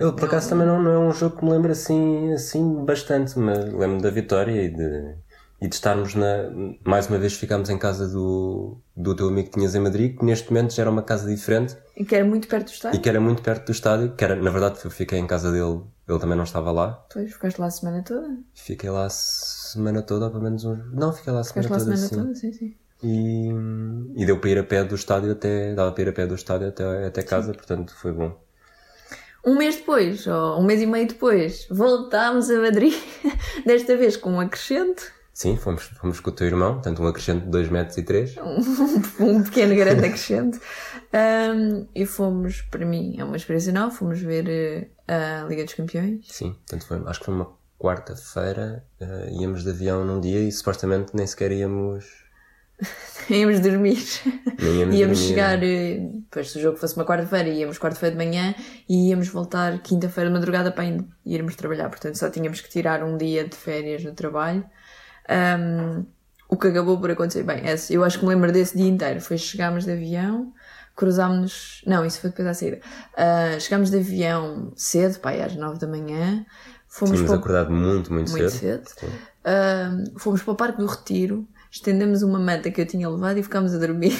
[0.00, 3.38] Eu, por acaso, também não, não é um jogo que me lembro assim, assim bastante,
[3.38, 5.14] mas lembro da vitória e de,
[5.62, 6.50] e de estarmos na.
[6.84, 10.24] Mais uma vez ficámos em casa do, do teu amigo que tinhas em Madrid, que
[10.24, 13.00] neste momento já era uma casa diferente E que era muito perto do e estádio.
[13.00, 15.82] que era muito perto do estádio, que era, na verdade, eu fiquei em casa dele,
[16.08, 17.04] ele também não estava lá.
[17.08, 18.36] Depois ficaste lá a semana toda.
[18.54, 20.92] Fiquei lá a semana toda, ou pelo menos uns.
[20.92, 22.08] Não, fiquei lá a semana Ficaste lá a toda.
[22.08, 22.50] semana sim.
[22.50, 22.76] toda, sim, sim.
[23.02, 25.74] E, e deu para ir a pé do estádio até.
[25.74, 28.38] Dava para ir a pé do estádio até, até casa, portanto foi bom.
[29.46, 32.94] Um mês depois, ou um mês e meio depois, voltámos a Madrid,
[33.66, 35.12] desta vez com um acrescento.
[35.34, 38.36] Sim, fomos, fomos com o teu irmão, portanto um acrescente de 2 metros e 3.
[39.20, 40.60] um pequeno grande acrescente.
[41.14, 45.74] Um, e fomos, para mim, é uma experiência nova, fomos ver uh, a Liga dos
[45.74, 46.26] Campeões.
[46.28, 50.50] Sim, portanto foi, acho que foi uma quarta-feira, uh, íamos de avião num dia e
[50.50, 52.24] supostamente nem sequer íamos.
[53.30, 54.02] íamos dormir.
[54.60, 55.28] Nem íamos, íamos dormir.
[55.28, 58.52] chegar, eh, depois se o jogo fosse uma quarta-feira, íamos quarta-feira de manhã
[58.88, 60.84] e íamos voltar quinta-feira de madrugada para
[61.24, 61.88] irmos trabalhar.
[61.90, 64.64] Portanto, só tínhamos que tirar um dia de férias no trabalho.
[65.30, 66.04] Um,
[66.48, 69.20] o que acabou por acontecer, bem, esse, eu acho que me lembro desse dia inteiro.
[69.20, 70.52] Foi chegámos de avião,
[70.94, 71.82] cruzámos.
[71.86, 72.80] Não, isso foi depois da saída.
[73.12, 76.44] Uh, chegámos de avião cedo, pai, às nove da manhã.
[76.88, 78.88] Fomos Tínhamos para acordado muito, muito, muito cedo.
[78.88, 79.10] cedo.
[79.44, 83.42] Uh, fomos para o Parque do Retiro, estendemos uma manta que eu tinha levado e
[83.42, 84.16] ficámos a dormir.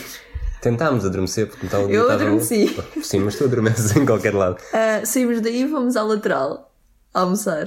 [0.60, 2.74] Tentámos adormecer porque dia Eu estava- adormeci.
[3.02, 4.56] Sim, mas tu adormeces em qualquer lado.
[4.72, 6.74] Uh, saímos daí e fomos à lateral
[7.12, 7.66] almoçar.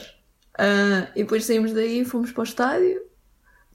[0.60, 3.00] Uh, e depois saímos daí e fomos para o estádio.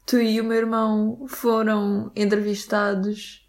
[0.04, 3.41] Tu e o meu irmão foram entrevistados.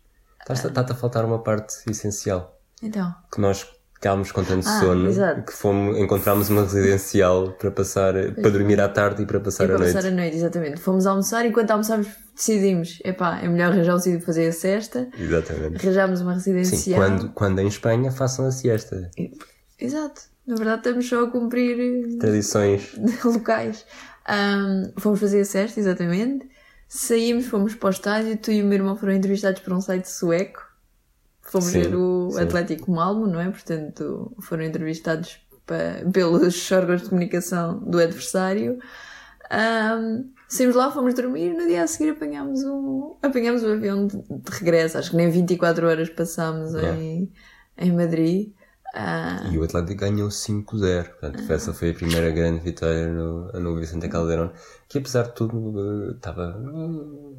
[0.49, 2.59] Está-te a faltar uma parte essencial.
[2.81, 5.43] Então, Que nós ficámos com tanto Ah, sono exato.
[5.43, 9.65] que fomos, encontramos uma residencial para passar, para dormir à tarde e para passar e
[9.67, 9.93] a para noite.
[9.93, 10.81] passar a noite, exatamente.
[10.81, 14.51] Fomos almoçar e enquanto almoçámos decidimos: epá, é melhor arranjar um sítio para fazer a
[14.51, 15.07] cesta.
[15.17, 15.77] Exatamente.
[15.77, 16.99] Arranjámos uma Sim, residencial.
[16.99, 19.09] quando, quando em Espanha façam a siesta.
[19.79, 20.21] Exato.
[20.45, 22.91] Na verdade, estamos só a cumprir eh, Tradições.
[23.23, 23.85] locais.
[24.27, 26.49] Ahm, fomos fazer a cesta, exatamente.
[26.95, 28.37] Saímos, fomos para o estádio.
[28.37, 30.61] Tu e o meu irmão foram entrevistados por um site sueco.
[31.41, 32.39] Fomos Sim, ver o sim.
[32.41, 33.49] Atlético Malmo, não é?
[33.49, 38.77] Portanto, foram entrevistados pa- pelos órgãos de comunicação do adversário.
[39.49, 44.05] Ahm, saímos lá, fomos dormir e no dia a seguir apanhámos o, apanhámos o avião
[44.07, 44.97] de, de regresso.
[44.99, 47.01] Acho que nem 24 horas passámos Yeah.
[47.01, 47.31] em,
[47.77, 48.53] em Madrid.
[48.93, 51.03] Ah, E o Atlético ganhou 5-0.
[51.19, 54.51] Portanto, essa foi a primeira grande vitória no, no Vicente Caldeirão.
[54.87, 56.55] Que apesar de tudo, eh, estava.
[56.57, 57.35] hum,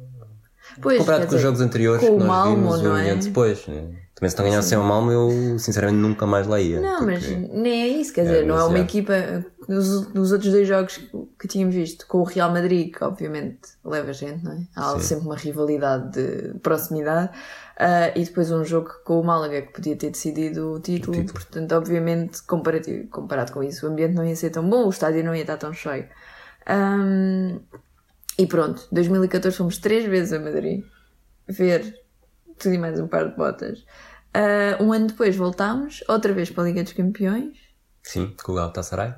[0.81, 3.15] pois, Comparado com os dizer, jogos anteriores que nós Malmo, vimos não é?
[3.15, 3.65] depois.
[3.67, 3.89] né?
[4.15, 6.79] Também se não ganhassem o Malmo, eu sinceramente nunca mais lá ia.
[6.79, 8.89] Não, mas nem é isso, quer É dizer, não é uma demasiado.
[8.89, 9.45] equipa.
[9.67, 13.59] Nos, nos outros dois jogos que, que tínhamos visto, com o Real Madrid, que obviamente
[13.83, 14.59] leva gente, não é?
[14.75, 14.99] Há Sim.
[15.01, 17.31] sempre uma rivalidade de proximidade,
[17.77, 21.21] ah, e depois um jogo com o Málaga que podia ter decidido o título, O
[21.21, 21.33] título.
[21.33, 25.23] portanto, obviamente, comparativo, comparado com isso, o ambiente não ia ser tão bom, o estádio
[25.23, 26.07] não ia estar tão cheio.
[26.65, 27.59] Ahm,
[28.37, 30.85] e pronto, 2014 fomos três vezes a Madrid
[31.47, 32.03] ver
[32.59, 33.85] tudo e mais um par de botas.
[34.33, 37.57] Ah, um ano depois voltámos, outra vez para a Liga dos Campeões.
[38.03, 39.15] Sim, com o Galatasaray.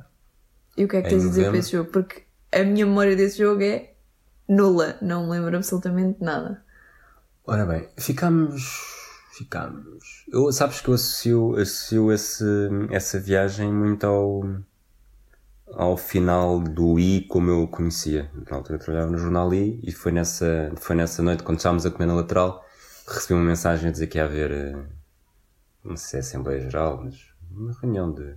[0.78, 1.92] E o que é que Em tens a dizer para esse jogo?
[1.92, 3.94] Porque a minha memória desse jogo é
[4.48, 6.64] nula, não me lembro absolutamente nada.
[7.50, 8.84] Ora bem, ficámos.
[9.32, 10.26] Ficámos.
[10.28, 12.44] Eu, sabes que eu associo, associo esse,
[12.92, 14.42] essa viagem muito ao.
[15.74, 18.30] ao final do I como eu conhecia.
[18.50, 21.86] Na altura eu trabalhava no jornal I e foi nessa, foi nessa noite, quando estávamos
[21.86, 22.66] a comer na lateral,
[23.08, 24.52] recebi uma mensagem a dizer que ia haver.
[24.52, 24.86] eh,
[25.86, 28.36] não sei se é Assembleia Geral, mas uma reunião de,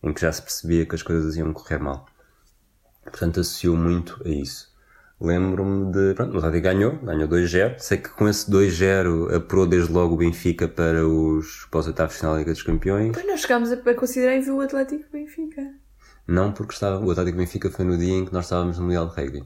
[0.00, 2.06] em que já se percebia que as coisas iam correr mal.
[3.02, 4.67] Portanto, associou muito a isso.
[5.20, 6.14] Lembro-me de.
[6.14, 7.78] Pronto, o Atlético ganhou, ganhou 2-0.
[7.78, 12.12] Sei que com esse 2-0 apurou desde logo o Benfica para os, para os oitavos
[12.14, 13.08] de final da Liga dos Campeões.
[13.08, 15.62] Depois nós chegámos a, a considerar e ver o Atlético Benfica.
[16.26, 19.08] Não porque estava, o Atlético Benfica foi no dia em que nós estávamos no Mundial
[19.08, 19.44] de Rugby.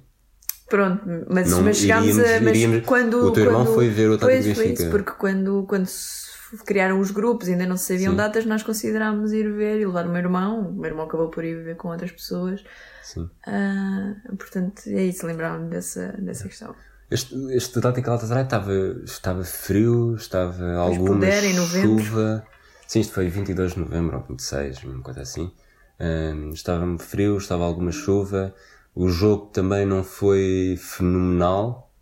[0.68, 2.22] Pronto, mas, Não, mas chegámos a.
[2.22, 3.14] iríamos- Mas iríamos- quando.
[3.26, 4.82] o teu irmão quando- foi ver o Atlético pois, foi Benfica.
[4.82, 6.32] isso, porque quando, quando se
[6.66, 8.16] criaram os grupos e ainda não se sabiam Sim.
[8.16, 10.68] datas, nós considerámos ir ver e levar o meu irmão.
[10.68, 12.62] O meu irmão acabou por ir ver com outras pessoas.
[13.02, 13.28] Sim.
[13.46, 16.74] Ah, portanto, é isso, lembrava-me dessa, dessa questão.
[17.10, 18.72] Este, este Atlético Galatasaray estava,
[19.04, 21.26] estava frio, estava alguma
[21.82, 22.46] chuva.
[22.86, 25.52] Sim, isto foi 22 de novembro ou 26, uma coisa assim.
[26.00, 28.54] Ahm, estava frio, estava alguma chuva.
[28.94, 31.92] O jogo também não foi fenomenal.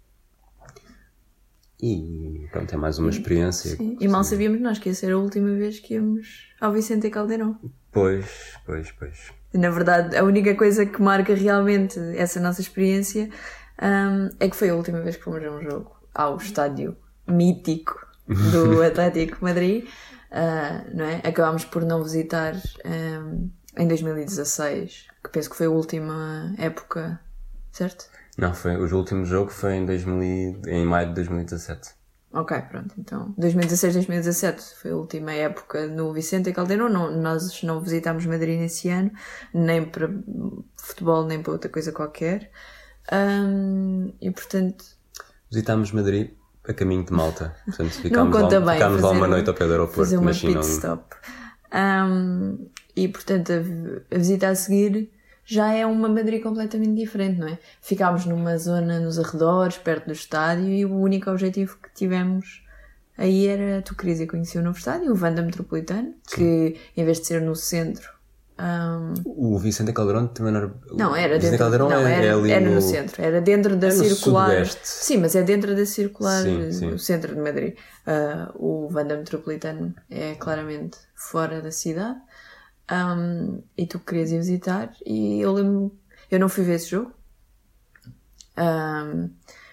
[1.83, 3.77] E pronto, é mais uma experiência.
[3.77, 7.09] Sim, E mal sabíamos nós que ia ser a última vez que íamos ao Vicente
[7.09, 7.59] Caldeirão.
[7.91, 9.33] Pois, pois, pois.
[9.53, 13.29] Na verdade, a única coisa que marca realmente essa nossa experiência
[13.83, 18.07] hum, é que foi a última vez que fomos a um jogo ao estádio mítico
[18.29, 19.89] do Atlético Madrid,
[20.31, 21.17] ah, não é?
[21.25, 27.21] Acabámos por não visitar hum, em 2016, que penso que foi a última época,
[27.73, 28.07] certo?
[28.39, 31.91] Não, foi, o último jogo foi em, 2000, e- em maio de 2017.
[32.33, 32.95] Ok, pronto.
[32.97, 36.89] Então, 2016, 2017 foi a última época no Vicente Caldeirão.
[36.89, 39.11] Não, nós não visitámos Madrid nesse ano,
[39.53, 40.09] nem para
[40.77, 42.51] futebol, nem para outra coisa qualquer.
[43.11, 44.85] Ahm, e portanto,
[45.51, 46.31] Visitámos Madrid
[46.69, 47.57] a caminho de Malta.
[47.65, 50.01] Portanto, ficámos, conta lá, bem ficámos lá uma um- noite ao pé do aeroporto.
[50.03, 51.17] fazer uma pit não- stop.
[51.73, 55.11] Ahm, e portanto, a, a visita a seguir
[55.51, 57.59] já é uma Madrid completamente diferente, não é?
[57.81, 62.63] Ficámos numa zona nos arredores, perto do estádio, e o único objetivo que tivemos
[63.19, 67.19] aí era, tu querias ir conhecer o novo estádio, o Vanda Metropolitano, que em vez
[67.19, 68.09] de ser no centro,
[68.61, 70.75] um, O Vicente Caldeirão também não era.
[70.93, 72.75] não, era Vicente dentro, Caldeirão não, é, era, é era no...
[72.75, 74.67] no centro, era dentro da É no circular.
[74.83, 76.89] Sim, mas é dentro da circular, Sim, sim.
[76.89, 77.75] o centro de Madrid.
[78.07, 82.19] Ah, o Vanda Metropolitano é claramente fora da cidade.
[82.91, 85.97] Um, e tu querias ir visitar, e eu lembro,
[86.31, 87.13] eu não fui ver esse jogo.
[88.59, 89.31] Um,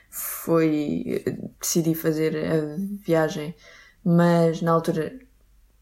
[0.10, 1.24] foi,
[1.60, 3.56] decidi fazer a viagem,
[4.04, 5.20] mas na altura,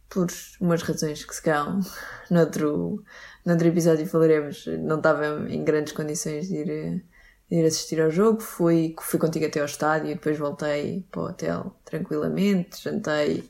[0.10, 0.28] por
[0.62, 1.78] umas razões que se calhar
[2.32, 3.04] noutro,
[3.46, 7.04] noutro episódio falaremos, não estava em grandes condições de ir,
[7.50, 8.42] de ir assistir ao jogo.
[8.42, 13.50] Fui, fui contigo até ao estádio e depois voltei para o hotel tranquilamente, jantei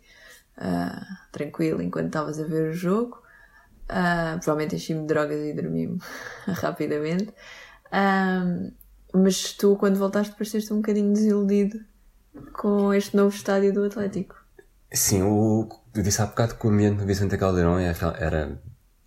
[0.58, 3.25] ah, tranquilo enquanto estavas a ver o jogo.
[3.88, 5.98] Ah, provavelmente enchi-me de drogas e dormi
[6.48, 7.34] rapidamente.
[7.91, 8.43] Ah,
[9.13, 11.80] mas tu, quando voltaste, pareceste um bocadinho desiludido
[12.54, 14.36] com este novo estádio do Atlético.
[14.91, 18.62] Sim, o, eu disse há bocado que o ambiente do Vicente Caldeirão era, era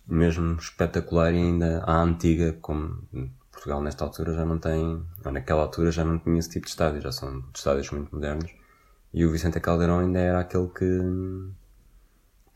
[0.07, 3.07] mesmo espetacular e ainda à antiga, como
[3.51, 6.71] Portugal nesta altura já não tem, ou naquela altura já não tinha esse tipo de
[6.71, 8.51] estádio, já são estádios muito modernos.
[9.13, 10.85] E o Vicente Caldeirão ainda era aquele que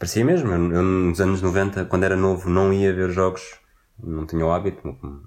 [0.03, 0.51] parecia mesmo.
[0.51, 3.41] Eu, eu, nos anos 90, quando era novo, não ia ver jogos,
[3.97, 4.85] não tinha o hábito.
[4.89, 5.23] O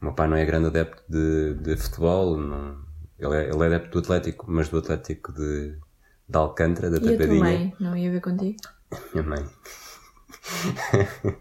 [0.00, 2.78] meu pai não é grande adepto de, de futebol, não-
[3.18, 5.72] ele, é, ele é adepto do Atlético, mas do Atlético de,
[6.28, 7.40] de Alcântara, da E a Tapadinha.
[7.40, 7.74] mãe?
[7.78, 8.56] Não ia ver contigo?
[9.12, 9.44] Minha mãe.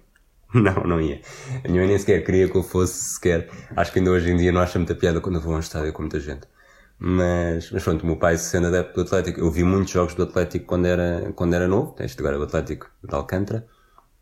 [0.54, 1.22] não, não ia.
[1.64, 3.50] A minha mãe nem sequer queria que eu fosse sequer.
[3.76, 5.60] Acho que ainda hoje em dia não acha muita piada quando eu vou a um
[5.60, 6.48] estádio com muita gente.
[7.00, 10.24] Mas, mas pronto, o meu pai sendo adepto do Atlético, eu vi muitos jogos do
[10.24, 13.68] Atlético quando era, quando era novo, este agora é o Atlético de Alcântara,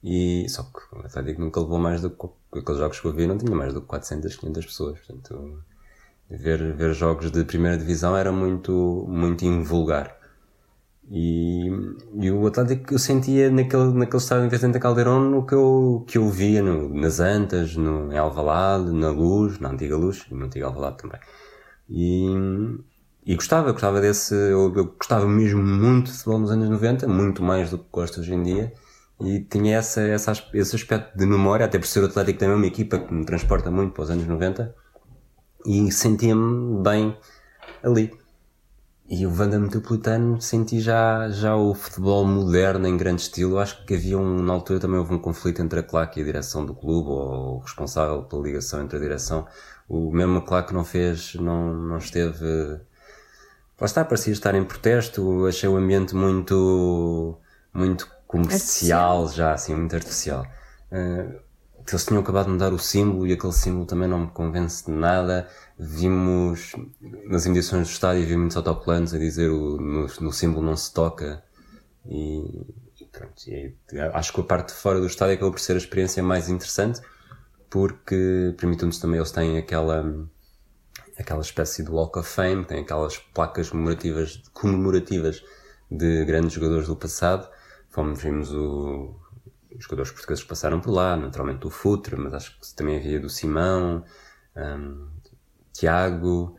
[0.04, 3.28] e só que o Atlético nunca levou mais do que aqueles jogos que eu vi,
[3.28, 5.64] não tinha mais do que 400, 500 pessoas, portanto,
[6.30, 10.16] ver, ver jogos de primeira divisão era muito, muito invulgar.
[11.10, 11.70] E,
[12.20, 16.18] e o Atlético eu sentia naquele, naquele estádio em Vicente Caldeirão no que eu, que
[16.18, 20.46] eu via no, nas Antas, no, em Alvalade, na Luz, na antiga Luz, e na
[20.46, 21.20] antiga Alvalade também.
[21.90, 22.28] E,
[23.26, 27.44] e gostava, gostava desse, eu, eu gostava mesmo muito de futebol nos anos 90, muito
[27.44, 28.74] mais do que gosto hoje em dia,
[29.22, 32.68] e tinha essa, essa, esse aspecto de memória, até por ser o Atlético também uma
[32.68, 34.76] equipa que me transporta muito para os anos 90,
[35.66, 37.18] e sentia-me bem
[37.84, 38.12] ali.
[39.08, 43.60] E o Vanda Metropolitano senti já, já o futebol moderno em grande estilo.
[43.60, 46.26] Acho que havia um, na altura também houve um conflito entre a claque e a
[46.26, 49.46] direção do clube, ou o responsável pela ligação entre a direção.
[49.88, 52.46] O mesmo a claque não fez, não, não esteve.
[53.80, 55.46] Lá está, parecia estar em protesto.
[55.46, 57.38] Achei o ambiente muito,
[57.74, 60.46] muito comercial, já assim, muito artificial.
[60.92, 61.40] Eh,
[61.88, 64.92] eles tinham acabado de mudar o símbolo e aquele símbolo também não me convence de
[64.92, 65.48] nada.
[65.78, 66.72] Vimos
[67.28, 70.92] nas emissões do estádio, vi muitos autocolantes a dizer o, no, no símbolo não se
[70.92, 71.44] toca.
[72.08, 72.66] E,
[73.00, 73.76] e pronto, e
[74.14, 77.02] acho que a parte de fora do estádio acabou por ser a experiência mais interessante
[77.70, 80.28] porque permite-nos também, eles têm aquela,
[81.18, 85.44] aquela espécie de Walk of Fame, têm aquelas placas comemorativas, comemorativas
[85.90, 87.50] de grandes jogadores do passado.
[87.90, 89.16] Fomos, vimos o,
[89.78, 93.20] os jogadores portugueses que passaram por lá, naturalmente o Futre, mas acho que também havia
[93.20, 94.04] do Simão,
[94.56, 95.08] hum,
[95.74, 96.56] Tiago,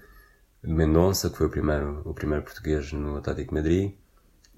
[0.62, 3.95] Mendonça, que foi o primeiro, o primeiro português no Atlético Madrid,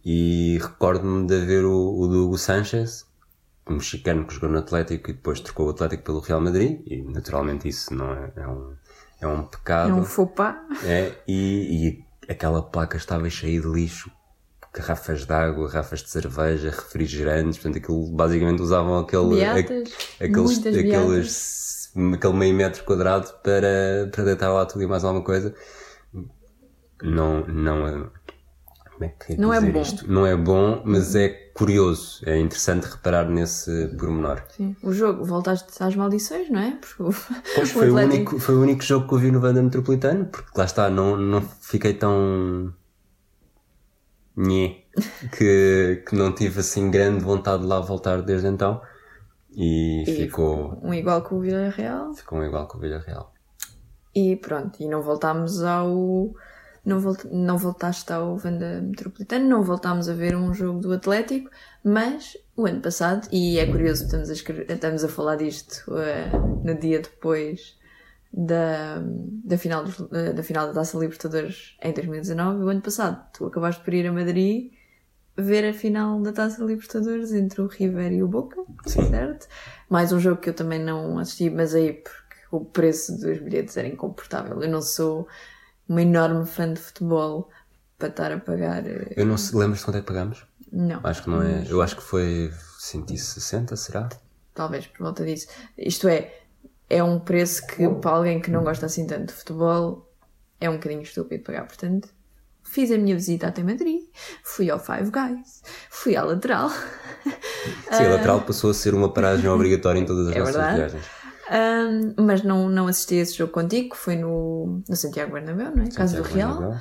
[0.04, 3.07] e recordo-me de ver o, o do Hugo Sanchez,
[3.68, 7.02] um mexicano que jogou no Atlético e depois trocou o Atlético pelo Real Madrid, e
[7.02, 8.72] naturalmente isso não é, é um,
[9.20, 9.90] é um pecado.
[9.90, 10.56] É um faux pas.
[10.84, 11.88] É, e,
[12.26, 14.10] e aquela placa estava cheia de lixo,
[14.72, 20.58] garrafas de água, garrafas de cerveja, refrigerantes, portanto aquilo basicamente usavam aquele, Beatas, a- aqueles,
[20.58, 25.54] aqueles, aquele meio metro quadrado para, para deitar lá tudo e mais alguma coisa.
[27.02, 28.10] Não, não é,
[28.98, 29.80] como é que é Não é bom.
[29.80, 30.10] isto?
[30.10, 34.42] Não é bom, mas é curioso, é interessante reparar nesse pormenor.
[34.50, 34.76] Sim.
[34.82, 36.72] O jogo, voltaste às maldições, não é?
[36.80, 37.10] Porque o,
[37.54, 40.26] Pois foi o, Atlético- único, foi o único jogo que eu vi no Vanda Metropolitano,
[40.26, 42.72] porque lá está, não, não fiquei tão.
[44.36, 44.84] Nhé,
[45.36, 48.80] que, que não tive assim grande vontade de lá voltar desde então.
[49.50, 52.14] E, E ficou, Um igual com o Vila Real.
[52.14, 53.32] ficou um igual com o Villarreal.
[54.14, 56.32] E pronto, e não voltámos ao.
[56.88, 57.24] Não, volt...
[57.30, 61.50] não voltaste ao Vanda Metropolitano, não voltámos a ver um jogo do Atlético,
[61.84, 66.30] mas o ano passado, e é curioso, estamos a, escrever- estamos a falar disto eh,
[66.64, 67.78] no dia depois
[68.32, 69.02] da,
[69.44, 73.82] da, final eh, da final da Taça Libertadores em 2019, o ano passado tu acabaste
[73.82, 74.72] por ir a Madrid
[75.36, 79.08] ver a final da Taça Libertadores entre o River e o Boca, Sim.
[79.08, 79.46] certo?
[79.88, 82.18] Mais um jogo que eu também não assisti, mas aí porque
[82.50, 84.60] o preço dos bilhetes era incomportável.
[84.60, 85.28] Eu não sou
[85.88, 87.48] uma enorme fã de futebol
[87.98, 88.86] para estar a pagar.
[88.86, 90.46] Eh, eu não sei, lembras de quanto é que pagamos?
[90.70, 91.00] Não.
[91.02, 91.64] Acho que não é.
[91.68, 94.08] Eu acho que foi 160, será?
[94.54, 95.48] Talvez por volta disso.
[95.76, 96.32] Isto é,
[96.90, 100.12] é um preço que para alguém que não gosta assim tanto de futebol
[100.60, 101.66] é um bocadinho estúpido pagar.
[101.66, 102.08] Portanto,
[102.62, 104.02] fiz a minha visita até Madrid,
[104.42, 106.70] fui ao Five Guys, fui à lateral.
[106.70, 110.76] Sim, a lateral passou a ser uma paragem obrigatória em todas as é nossas verdade.
[110.76, 111.06] viagens.
[111.50, 115.84] Um, mas não, não assisti a esse jogo contigo, foi no, no Santiago Bernabéu, não
[115.84, 115.88] é?
[115.88, 116.58] Caso do Real.
[116.58, 116.80] Bernabéu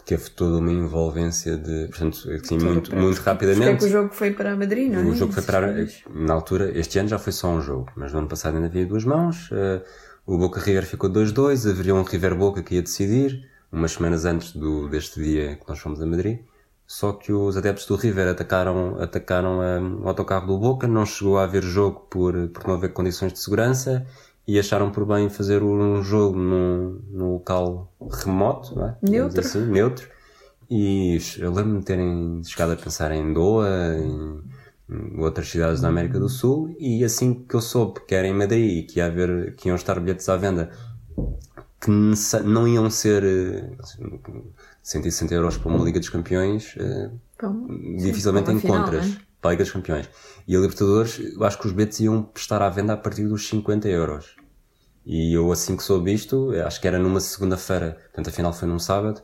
[0.00, 3.70] que teve toda uma envolvência de, portanto, assim, muito, muito rapidamente.
[3.70, 5.04] Porque é que o jogo foi para Madrid, não é?
[5.04, 8.20] O jogo foi para, na altura, este ano já foi só um jogo, mas no
[8.20, 9.82] ano passado ainda havia duas mãos, uh,
[10.26, 14.52] o Boca River ficou 2-2, haveria um River Boca que ia decidir, umas semanas antes
[14.52, 16.40] do, deste dia que nós fomos a Madrid,
[16.90, 21.38] só que os adeptos do River atacaram, atacaram um, o autocarro do Boca, não chegou
[21.38, 24.04] a haver jogo por, por não haver condições de segurança,
[24.44, 28.96] e acharam por bem fazer um jogo num, num local remoto, é?
[29.02, 29.38] neutro.
[29.38, 30.08] Assim, neutro.
[30.68, 34.42] E eu lembro-me de terem chegado a pensar em Doha, em,
[34.90, 38.34] em outras cidades da América do Sul, e assim que eu soube que era em
[38.34, 40.72] Madrid e que, ia haver, que iam estar bilhetes à venda
[41.80, 41.90] que
[42.44, 43.22] não iam ser
[44.82, 47.10] 160 euros para uma Liga dos Campeões, eh,
[47.40, 47.66] Bom,
[47.96, 49.04] dificilmente sim, encontras.
[49.04, 50.08] Final, para a Liga dos Campeões.
[50.46, 53.48] E a Libertadores, eu acho que os bilhetes iam estar à venda a partir dos
[53.48, 54.36] 50 euros.
[55.04, 58.68] E eu, assim que soube isto, acho que era numa segunda-feira, portanto a final foi
[58.68, 59.22] num sábado,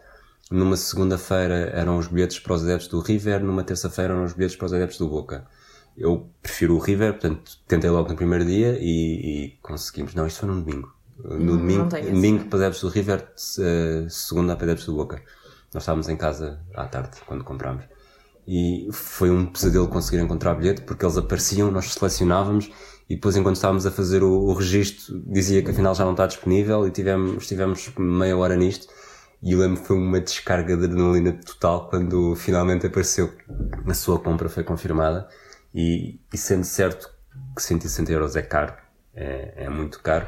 [0.51, 4.57] numa segunda-feira eram os bilhetes para os adeptos do River, numa terça-feira eram os bilhetes
[4.57, 5.47] para os adeptos do Boca.
[5.97, 10.15] Eu prefiro o River, portanto tentei logo no primeiro dia e, e conseguimos.
[10.15, 10.95] Não, isto foi num domingo.
[11.19, 15.23] No domingo, domingo para adeptos do River, uh, segunda para adeptos do Boca.
[15.77, 17.85] Nós estávamos em casa à tarde, quando comprámos.
[18.49, 22.70] E foi um pesadelo conseguir encontrar bilhete, porque eles apareciam, nós selecionávamos
[23.11, 26.27] e depois enquanto estávamos a fazer o, o registro dizia que afinal já não está
[26.27, 28.89] disponível e tivemos, tivemos meia hora nisto
[29.43, 33.35] e lembro que foi uma descarga de adrenalina total quando finalmente apareceu
[33.87, 35.29] a sua compra foi confirmada
[35.74, 37.11] e, e sendo certo
[37.55, 38.72] que 160 euros é caro,
[39.14, 40.27] é, é muito caro,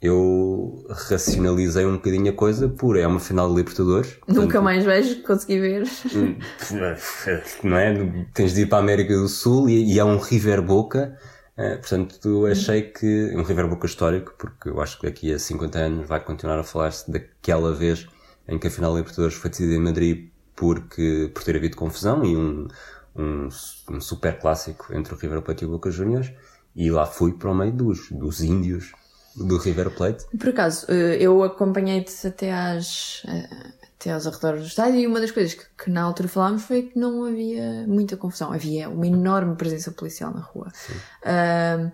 [0.00, 4.16] eu racionalizei um bocadinho a coisa por é uma final de Libertadores.
[4.26, 5.84] Nunca mais vejo, consegui ver.
[7.62, 8.26] Não é?
[8.34, 11.16] Tens de ir para a América do Sul e, e é um River Boca
[11.56, 15.78] Uh, portanto, achei que um River Boca histórico, porque eu acho que daqui a 50
[15.78, 18.08] anos vai continuar a falar-se daquela vez
[18.48, 22.24] em que a final da Libertadores foi decidida em Madrid porque, por ter havido confusão
[22.24, 22.66] e um,
[23.14, 23.48] um,
[23.88, 26.32] um super clássico entre o River Plate e o Boca Juniors,
[26.74, 28.92] e lá fui para o meio dos, dos índios
[29.36, 30.24] do River Plate.
[30.38, 33.48] Por acaso, eh, eu acompanhei-te até às, eh,
[33.98, 36.82] até aos arredores do estádio e uma das coisas que, que, na altura falámos foi
[36.82, 38.52] que não havia muita confusão.
[38.52, 40.68] Havia uma enorme presença policial na rua.
[41.22, 41.90] Uh,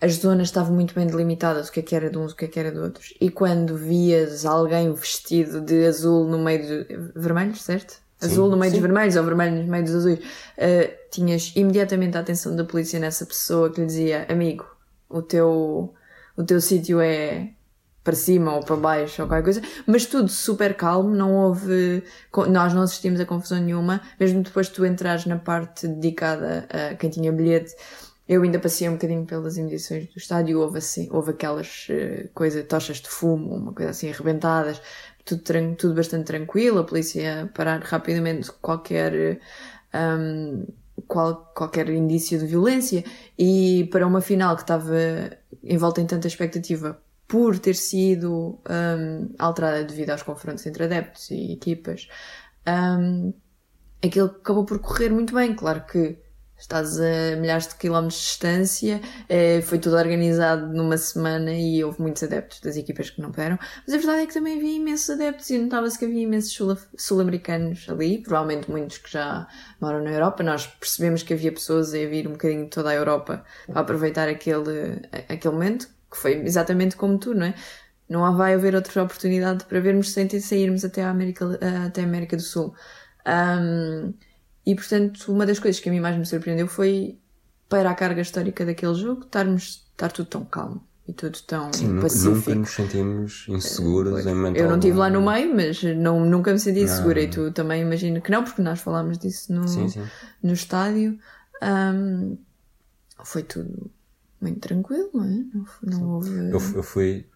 [0.00, 2.46] as zonas estavam muito bem delimitadas, o que é que era de uns, o que
[2.46, 3.12] é que era de outros.
[3.20, 8.00] E quando vias alguém vestido de azul no meio de vermelhos, certo?
[8.18, 8.78] Sim, azul no meio sim.
[8.78, 12.98] dos vermelhos ou vermelho no meio dos azuis, uh, tinhas imediatamente a atenção da polícia
[12.98, 14.64] nessa pessoa que lhe dizia, amigo,
[15.08, 15.92] o teu,
[16.40, 17.50] o teu sítio é
[18.02, 22.02] para cima ou para baixo ou qualquer coisa, mas tudo super calmo, não houve,
[22.48, 26.94] nós não assistimos a confusão nenhuma, mesmo depois de tu entrares na parte dedicada a
[26.94, 27.74] quem tinha bilhete,
[28.26, 32.64] eu ainda passei um bocadinho pelas imediações do estádio, houve assim, houve aquelas uh, coisas,
[32.64, 34.80] tochas de fumo, uma coisa assim arrebentadas,
[35.24, 35.42] tudo,
[35.76, 39.40] tudo bastante tranquilo, a polícia parar rapidamente qualquer,
[39.92, 40.64] um,
[41.08, 43.04] qual, qualquer indício de violência.
[43.38, 44.94] E para uma final que estava
[45.62, 51.52] envolta em tanta expectativa por ter sido um, alterada devido aos confrontos entre adeptos e
[51.52, 52.08] equipas,
[52.66, 53.32] um,
[54.04, 55.54] aquilo acabou por correr muito bem.
[55.54, 56.18] Claro que
[56.60, 62.00] estás a milhares de quilómetros de distância, eh, foi tudo organizado numa semana e houve
[62.00, 65.10] muitos adeptos das equipas que não puderam, mas a verdade é que também havia imensos
[65.10, 66.56] adeptos e notava-se que havia imensos
[66.96, 69.48] sul-americanos ali, provavelmente muitos que já
[69.80, 70.42] moram na Europa.
[70.42, 74.28] Nós percebemos que havia pessoas a vir um bocadinho de toda a Europa para aproveitar
[74.28, 77.54] aquele, aquele momento que foi exatamente como tu, não é?
[78.08, 82.36] Não vai haver outra oportunidade para vermos sem sairmos até a América, até a América
[82.36, 82.74] do Sul.
[83.26, 84.12] Um,
[84.70, 87.18] e portanto, uma das coisas que a mim mais me surpreendeu foi
[87.68, 92.00] para a carga histórica daquele jogo estarmos, estar tudo tão calmo e tudo tão Sim,
[92.00, 92.34] pacífico.
[92.36, 96.52] Nunca nos sentimos inseguros em momento Eu não estive lá no meio, mas não, nunca
[96.52, 99.88] me senti insegura e tu também imagino que não, porque nós falámos disso no, sim,
[99.88, 100.04] sim.
[100.40, 101.18] no estádio.
[101.60, 102.38] Um,
[103.24, 103.90] foi tudo
[104.40, 105.28] muito tranquilo, não é?
[105.28, 106.30] Não, não houve.
[106.30, 107.26] Eu, eu fui.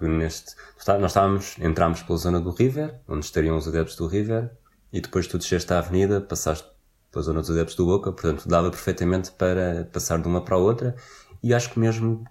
[0.00, 4.50] neste, nós estávamos, entramos pela zona do River, onde estariam os adeptos do River,
[4.92, 6.68] e depois tu desceste a avenida, passaste
[7.10, 10.58] pela zona dos adeptos do Boca, portanto dava perfeitamente para passar de uma para a
[10.58, 10.94] outra.
[11.42, 12.24] E acho que mesmo,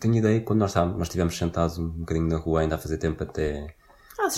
[0.00, 2.98] tenho ideia, quando nós, estávamos, nós estivemos sentados um bocadinho na rua ainda a fazer
[2.98, 3.74] tempo até,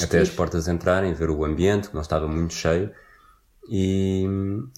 [0.03, 2.91] até as portas entrarem, ver o ambiente, que não estava muito cheio,
[3.69, 4.27] e,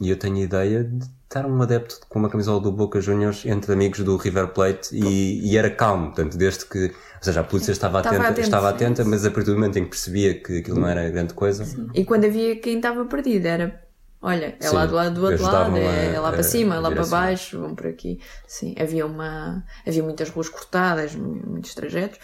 [0.01, 3.72] e eu tenho ideia de estar um adepto com uma camisola do Boca Juniors entre
[3.72, 7.70] amigos do River Plate e, e era calmo, portanto, desde que, ou seja, a polícia
[7.70, 8.74] estava, Estava atenta, atento, estava sim.
[8.74, 11.64] atenta, mas a partir do momento em que percebia que aquilo não era grande coisa,
[11.95, 13.81] E quando havia quem estava perdido, era
[14.20, 16.78] olha, é Sim, lá do lado do outro lado, é, é lá para cima, é
[16.81, 18.20] lá para baixo, vão por aqui.
[18.47, 19.64] Sim, havia uma.
[19.87, 22.18] Havia muitas ruas cortadas, mu- muitos trajetos.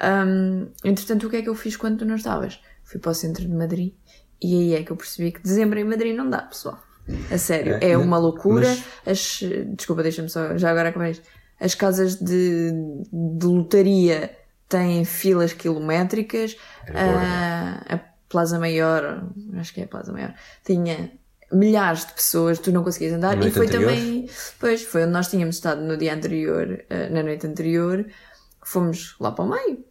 [0.00, 2.60] Hum, entretanto, o que é que eu fiz quando tu não estavas?
[2.84, 3.94] Fui para o centro de Madrid
[4.40, 6.80] e aí é que eu percebi que dezembro em Madrid não dá, pessoal.
[7.30, 8.68] A sério, É, é, uma loucura.
[8.68, 9.40] mas- As,
[9.76, 11.24] desculpa, deixa-me só, já agora acabar isto.
[11.60, 12.72] As casas de,
[13.12, 14.30] de lotaria
[14.68, 16.56] têm filas quilométricas.
[16.86, 17.00] Gorda.
[17.00, 19.24] Ah, a Plaza Maior,
[19.58, 20.34] acho que é a Plaza Maior,
[20.64, 21.12] tinha
[21.52, 23.36] milhares de pessoas, tu não conseguias andar.
[23.44, 23.90] E foi anterior?
[23.92, 28.06] também, pois, foi onde nós tínhamos estado no dia anterior, ah, na noite anterior,
[28.64, 29.84] fomos lá para o meio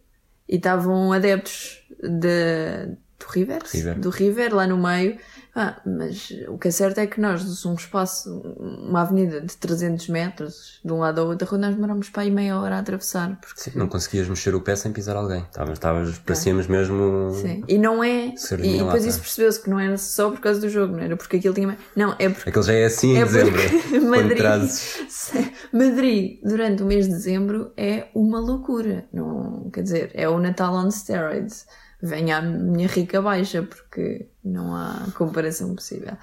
[0.48, 3.98] e estavam adeptos de, do River, River.
[4.00, 5.16] do River lá no meio.
[5.54, 10.08] Ah, mas o que é certo é que nós, um espaço, uma avenida de 300
[10.08, 13.38] metros, de um lado ao outro, nós demoramos para aí meia hora a atravessar.
[13.38, 15.42] Porque, sim, não conseguias mexer o pé sem pisar alguém.
[15.42, 17.32] Estavas, estavas parecíamos mesmo.
[17.34, 17.62] Sim.
[17.68, 18.34] E não é.
[18.62, 19.08] E lá, depois tá.
[19.10, 21.76] isso percebeu-se que não era só por causa do jogo, não era porque aquilo tinha.
[21.94, 22.48] Não, é porque.
[22.48, 23.60] Aquele já é assim em É dezembro.
[24.08, 25.32] Madrid, trazes.
[25.70, 29.04] Madrid, durante o mês de dezembro, é uma loucura.
[29.12, 31.66] Não, quer dizer, é o Natal on steroids.
[32.02, 36.16] Venha a minha rica baixa, porque não há comparação possível.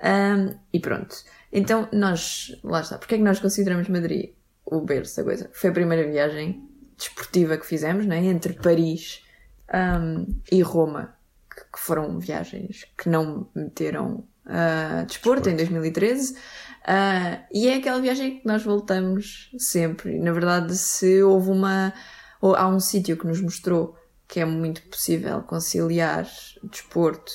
[0.00, 1.16] Ahm, e pronto.
[1.52, 2.96] Então, nós, lá está.
[2.96, 5.50] Porque é que nós consideramos Madrid o berço da coisa?
[5.52, 8.24] Foi a primeira viagem desportiva que fizemos, né?
[8.24, 9.24] Entre Paris
[9.68, 11.16] ahm, e Roma,
[11.50, 16.36] que, que foram viagens que não meteram ah, desporto em 2013.
[16.84, 20.18] Ah, e é aquela viagem que nós voltamos sempre.
[20.18, 21.92] Na verdade, se houve uma.
[22.40, 23.96] Ou há um sítio que nos mostrou
[24.28, 26.26] que é muito possível conciliar
[26.64, 27.32] desporto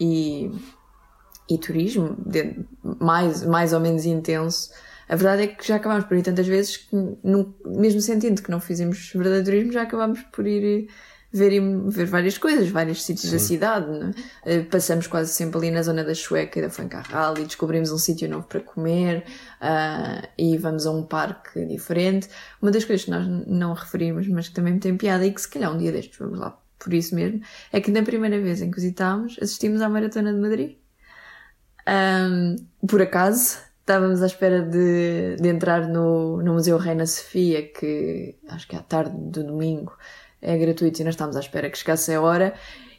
[0.00, 0.50] e,
[1.48, 2.64] e turismo, de-
[3.00, 4.70] mais, mais ou menos intenso.
[5.08, 8.50] A verdade é que já acabámos por ir tantas vezes que, num- mesmo sentindo que
[8.50, 10.88] não fizemos verdadeiro turismo, já acabámos por ir
[11.36, 13.86] ver, ver várias coisas, vários sítios da cidade.
[14.44, 14.54] é?
[14.54, 17.98] Eh, Passamos quase sempre ali na zona da Chueca e da Fuencarral e descobrimos um
[17.98, 19.24] sítio novo para comer
[19.60, 22.28] ah, e vamos a um parque diferente.
[22.60, 25.40] Uma das coisas que nós não referimos, mas que também me tem piada e que
[25.40, 27.40] se calhar um dia destes vamos lá por isso mesmo,
[27.72, 30.76] é que na primeira vez em que visitámos, assistimos à Maratona de Madrid.
[31.86, 32.56] Ahm,
[32.86, 38.68] por acaso, estávamos à espera de, de entrar no, no Museu Reina Sofia, que acho
[38.68, 39.96] que é à tarde do domingo
[40.46, 42.54] é gratuito, e nós estávamos à espera que chegasse a hora.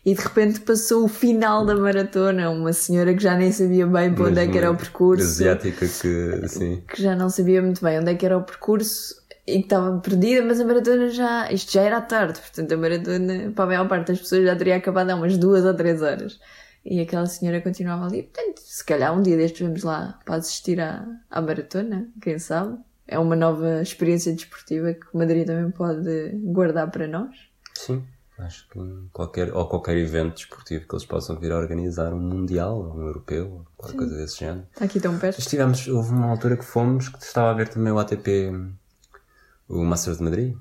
[0.06, 4.14] E de repente passou o final da maratona, uma senhora que já nem sabia bem
[4.14, 6.82] para onde é que era o percurso Asiática que, assim.
[6.88, 9.98] que já não sabia muito bem onde é que era o percurso e que estava
[10.00, 11.52] perdida, mas a maratona já.
[11.52, 14.56] Isto já era à tarde, portanto a maratona, para a maior parte das pessoas, já
[14.56, 16.39] teria acabado há umas duas ou três horas.
[16.86, 18.24] E aquela senhora continuava ali.
[18.24, 22.78] Portanto, se calhar um dia destes vamos lá para assistir à, à maratona, quem sabe?
[23.08, 27.36] É uma nova experiência desportiva que o Madrid também pode guardar para nós.
[27.74, 28.03] Sim.
[28.38, 28.80] Acho que
[29.12, 33.08] qualquer, ou qualquer evento desportivo que eles possam vir a organizar, um mundial, ou um
[33.08, 34.68] europeu, qualquer coisa desse género.
[34.72, 35.39] Está aqui tão perto.
[35.39, 38.51] Estivemos, houve uma altura que fomos que estava a ver também o ATP,
[39.68, 40.55] o Masters de Madrid,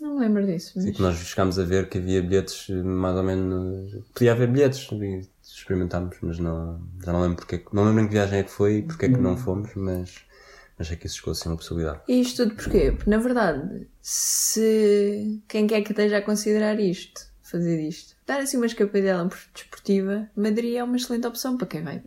[0.00, 0.78] Não lembro disso.
[0.78, 0.96] e Mas...
[0.96, 3.92] que nós chegámos a ver que havia bilhetes mais ou menos.
[4.14, 8.06] Podia haver bilhetes e experimentámos, mas não, já não lembro porque é não lembro em
[8.06, 10.20] que viagem é que foi e porque é que não fomos, mas,
[10.78, 12.00] mas é que isso chegou a ser uma possibilidade.
[12.08, 12.92] E isto tudo porquê?
[12.92, 18.56] Porque, na verdade, se quem quer que esteja a considerar isto, fazer isto, dar assim
[18.56, 22.02] uma escapadela desportiva, Madrid é uma excelente opção para quem vai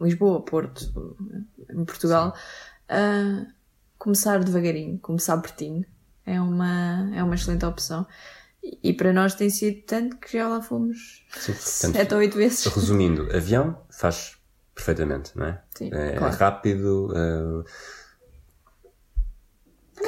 [0.00, 1.16] Lisboa, Porto,
[1.70, 2.34] em Portugal,
[2.88, 3.46] a
[3.98, 5.84] começar devagarinho, começar pertinho.
[6.24, 8.06] É uma, é uma excelente opção.
[8.82, 12.36] E, para nós tem sido tanto que já lá fomos Sim, portanto, sete ou oito
[12.36, 12.64] vezes.
[12.66, 14.36] Resumindo, avião faz
[14.72, 15.62] perfeitamente, não é?
[15.76, 16.36] Sim, é claro.
[16.36, 17.12] rápido.
[17.14, 17.70] eh,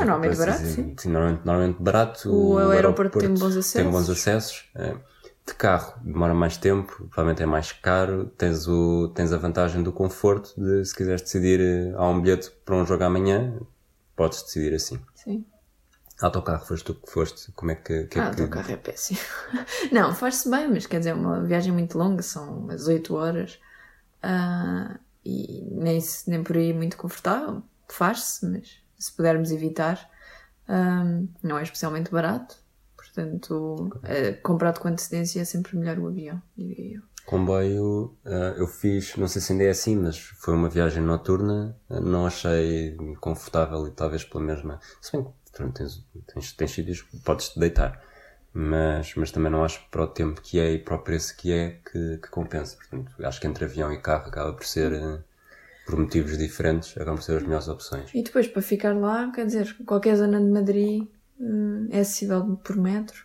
[0.05, 0.95] É normalmente barato, sim.
[0.99, 2.33] sim, normalmente, normalmente barato.
[2.33, 3.73] O aeroporto tem bons acessos.
[3.73, 4.65] Tem bons acessos.
[4.75, 4.95] é.
[5.47, 8.33] De carro demora mais tempo, provavelmente é mais caro.
[8.39, 12.51] Tens, o, tens a vantagem do conforto de se quiseres decidir eh, há um bilhete
[12.65, 13.55] para um jogo amanhã,
[14.17, 14.99] podes decidir assim.
[15.15, 15.45] Sim.
[16.21, 18.71] Autocarro, foste tu que foste, como é que, que, é Ah, o que teu carro
[18.71, 19.19] é péssimo.
[19.93, 23.59] Não, faz-se bem, mas quer dizer, é uma viagem muito longa, são umas 8 horas.
[24.23, 27.63] Ah, e nem, nem por aí muito confortável.
[27.89, 30.11] Faz-se, mas se pudermos evitar,
[30.69, 31.05] ah,
[31.43, 32.57] não é especialmente barato.
[32.97, 37.03] Portanto, eh, comprado com antecedência é sempre melhor o avião, diria eu.
[37.25, 41.75] Comboio, uh, eu fiz, não sei se ainda é assim, mas foi uma viagem noturna,
[41.89, 44.79] uh, não achei confortável e talvez pela mesma.
[45.01, 48.03] Se bem que tens, tens, tens sítios que podes te deitar,
[48.53, 51.51] mas, mas também não acho para o tempo que é e para o preço que
[51.51, 52.77] é que, que compensa.
[52.77, 55.25] Portanto, acho que entre avião e carro acaba por ser, uh,
[55.85, 58.11] por motivos diferentes, acabam por ser as melhores opções.
[58.15, 61.07] E depois, para ficar lá, quer dizer, qualquer zona de Madrid
[61.39, 63.25] hum, é acessível por metro.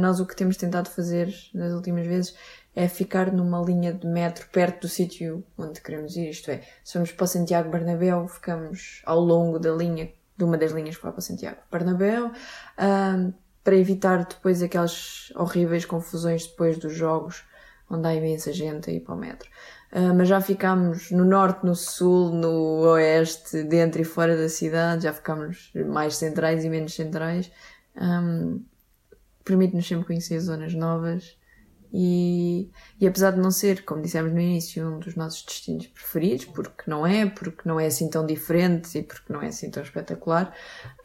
[0.00, 2.34] nós o que temos tentado fazer nas últimas vezes
[2.76, 6.30] é ficar numa linha de metro perto do sítio onde queremos ir.
[6.30, 10.72] Isto é, se vamos para Santiago Bernabéu, ficamos ao longo da linha, de uma das
[10.72, 12.32] linhas que vai para Santiago Bernabéu,
[12.78, 17.44] um, para evitar depois aquelas horríveis confusões depois dos jogos,
[17.88, 19.48] onde há imensa gente a ir para o metro.
[19.92, 25.04] Uh, mas já ficámos no norte, no sul, no oeste, dentro e fora da cidade,
[25.04, 27.50] já ficámos mais centrais e menos centrais.
[27.96, 28.64] Um,
[29.44, 31.36] Permite-nos sempre conhecer zonas novas
[31.96, 36.46] e, e apesar de não ser, como dissemos no início, um dos nossos destinos preferidos,
[36.46, 39.80] porque não é, porque não é assim tão diferente e porque não é assim tão
[39.80, 40.52] espetacular,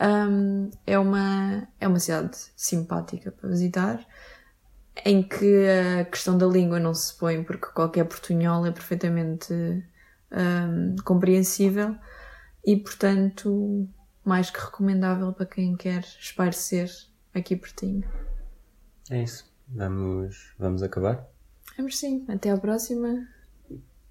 [0.02, 4.04] um, é, uma, é uma cidade simpática para visitar,
[5.06, 5.66] em que
[6.00, 11.96] a questão da língua não se põe, porque qualquer portunhol é perfeitamente um, compreensível
[12.66, 13.88] e, portanto,
[14.24, 16.90] mais que recomendável para quem quer espairecer
[17.34, 18.04] aqui pertinho.
[19.10, 19.50] É isso.
[19.68, 21.28] Vamos, vamos acabar?
[21.78, 22.26] Vamos sim.
[22.28, 23.28] Até à próxima.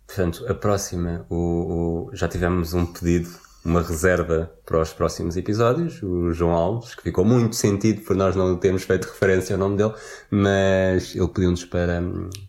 [0.07, 3.29] Portanto, a próxima, o, o, já tivemos um pedido,
[3.65, 8.35] uma reserva para os próximos episódios, o João Alves, que ficou muito sentido por nós
[8.35, 9.95] não termos feito referência ao nome dele,
[10.31, 12.03] mas ele pediu-nos para,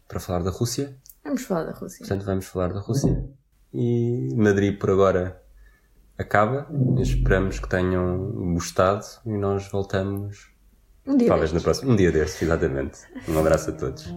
[0.08, 0.96] para falar da Rússia.
[1.24, 2.00] Vamos falar da Rússia.
[2.00, 3.30] Portanto, vamos falar da Rússia.
[3.74, 5.42] E Madrid por agora
[6.18, 6.68] acaba.
[7.00, 10.50] Esperamos que tenham gostado e nós voltamos
[11.06, 11.54] um dia Talvez destes.
[11.54, 11.92] no próximo.
[11.92, 13.00] Um dia destes, exatamente.
[13.28, 14.14] Um abraço a todos.